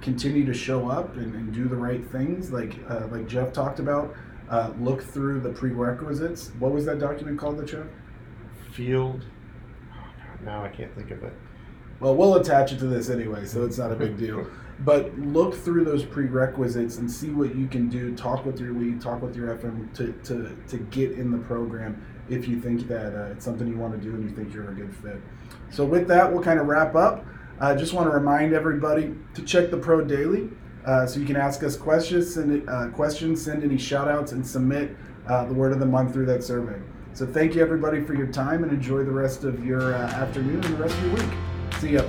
continue 0.02 0.46
to 0.46 0.54
show 0.54 0.90
up 0.90 1.16
and, 1.16 1.36
and 1.36 1.54
do 1.54 1.68
the 1.68 1.76
right 1.76 2.04
things 2.12 2.52
like 2.52 2.80
uh, 2.90 3.08
like 3.12 3.28
Jeff 3.28 3.54
talked 3.54 3.80
about. 3.80 4.16
Uh, 4.50 4.74
look 4.80 5.04
through 5.04 5.40
the 5.40 5.50
prerequisites. 5.50 6.52
What 6.58 6.72
was 6.72 6.84
that 6.86 6.98
document 6.98 7.38
called 7.38 7.58
that 7.60 7.68
Jeff? 7.68 7.86
Field. 8.72 9.24
Oh 9.94 10.44
now 10.44 10.64
I 10.64 10.70
can't 10.70 10.94
think 10.96 11.12
of 11.12 11.24
it. 11.24 11.34
Well, 12.00 12.16
we'll 12.16 12.36
attach 12.36 12.72
it 12.72 12.80
to 12.80 12.88
this 12.88 13.10
anyway, 13.10 13.46
so 13.46 13.64
it's 13.66 13.78
not 13.78 13.92
a 13.92 13.96
big 13.96 14.18
deal. 14.26 14.48
But 14.80 15.18
look 15.20 15.54
through 15.54 15.84
those 15.84 16.06
prerequisites 16.06 16.98
and 16.98 17.12
see 17.12 17.30
what 17.30 17.54
you 17.54 17.68
can 17.68 17.90
do. 17.90 18.16
Talk 18.16 18.46
with 18.46 18.60
your 18.60 18.74
lead, 18.74 19.02
talk 19.02 19.22
with 19.22 19.36
your 19.36 19.56
FM 19.58 19.94
to, 19.96 20.14
to, 20.24 20.56
to 20.70 20.78
get 20.86 21.12
in 21.12 21.32
the 21.32 21.38
program 21.38 22.02
if 22.30 22.48
you 22.48 22.60
think 22.60 22.88
that 22.88 23.16
uh, 23.16 23.32
it's 23.32 23.46
something 23.46 23.68
you 23.68 23.78
want 23.78 23.94
to 23.94 24.00
do 24.00 24.16
and 24.16 24.30
you 24.30 24.36
think 24.36 24.54
you're 24.54 24.70
a 24.70 24.74
good 24.74 24.96
fit. 24.96 25.22
So, 25.72 25.86
with 25.86 26.08
that, 26.08 26.32
we'll 26.32 26.44
kind 26.44 26.60
of 26.60 26.68
wrap 26.68 26.96
up. 26.96 27.26
I 27.60 27.72
uh, 27.72 27.76
just 27.76 27.94
want 27.94 28.10
to 28.10 28.16
remind 28.16 28.54
everybody 28.54 29.14
to 29.34 29.42
check 29.44 29.70
the 29.70 29.78
Pro 29.78 30.02
Daily 30.02 30.50
uh, 30.86 31.06
so 31.06 31.20
you 31.20 31.26
can 31.26 31.36
ask 31.36 31.62
us 31.64 31.76
questions, 31.76 32.34
send, 32.34 32.68
uh, 32.70 32.88
questions, 32.90 33.44
send 33.44 33.64
any 33.64 33.78
shout 33.78 34.08
outs, 34.08 34.32
and 34.32 34.46
submit 34.46 34.96
uh, 35.28 35.46
the 35.46 35.54
word 35.54 35.74
of 35.74 35.80
the 35.80 35.86
month 35.86 36.14
through 36.14 36.26
that 36.28 36.44
survey. 36.44 36.80
So, 37.14 37.26
thank 37.26 37.56
you 37.56 37.62
everybody 37.62 38.02
for 38.02 38.14
your 38.14 38.28
time 38.28 38.64
and 38.64 38.72
enjoy 38.72 39.04
the 39.04 39.12
rest 39.12 39.44
of 39.44 39.66
your 39.66 39.94
uh, 39.94 40.08
afternoon 40.08 40.64
and 40.64 40.76
the 40.76 40.84
rest 40.84 40.96
of 40.96 41.04
your 41.04 41.16
week. 41.16 41.38
See 41.80 41.90
ya. 41.94 42.04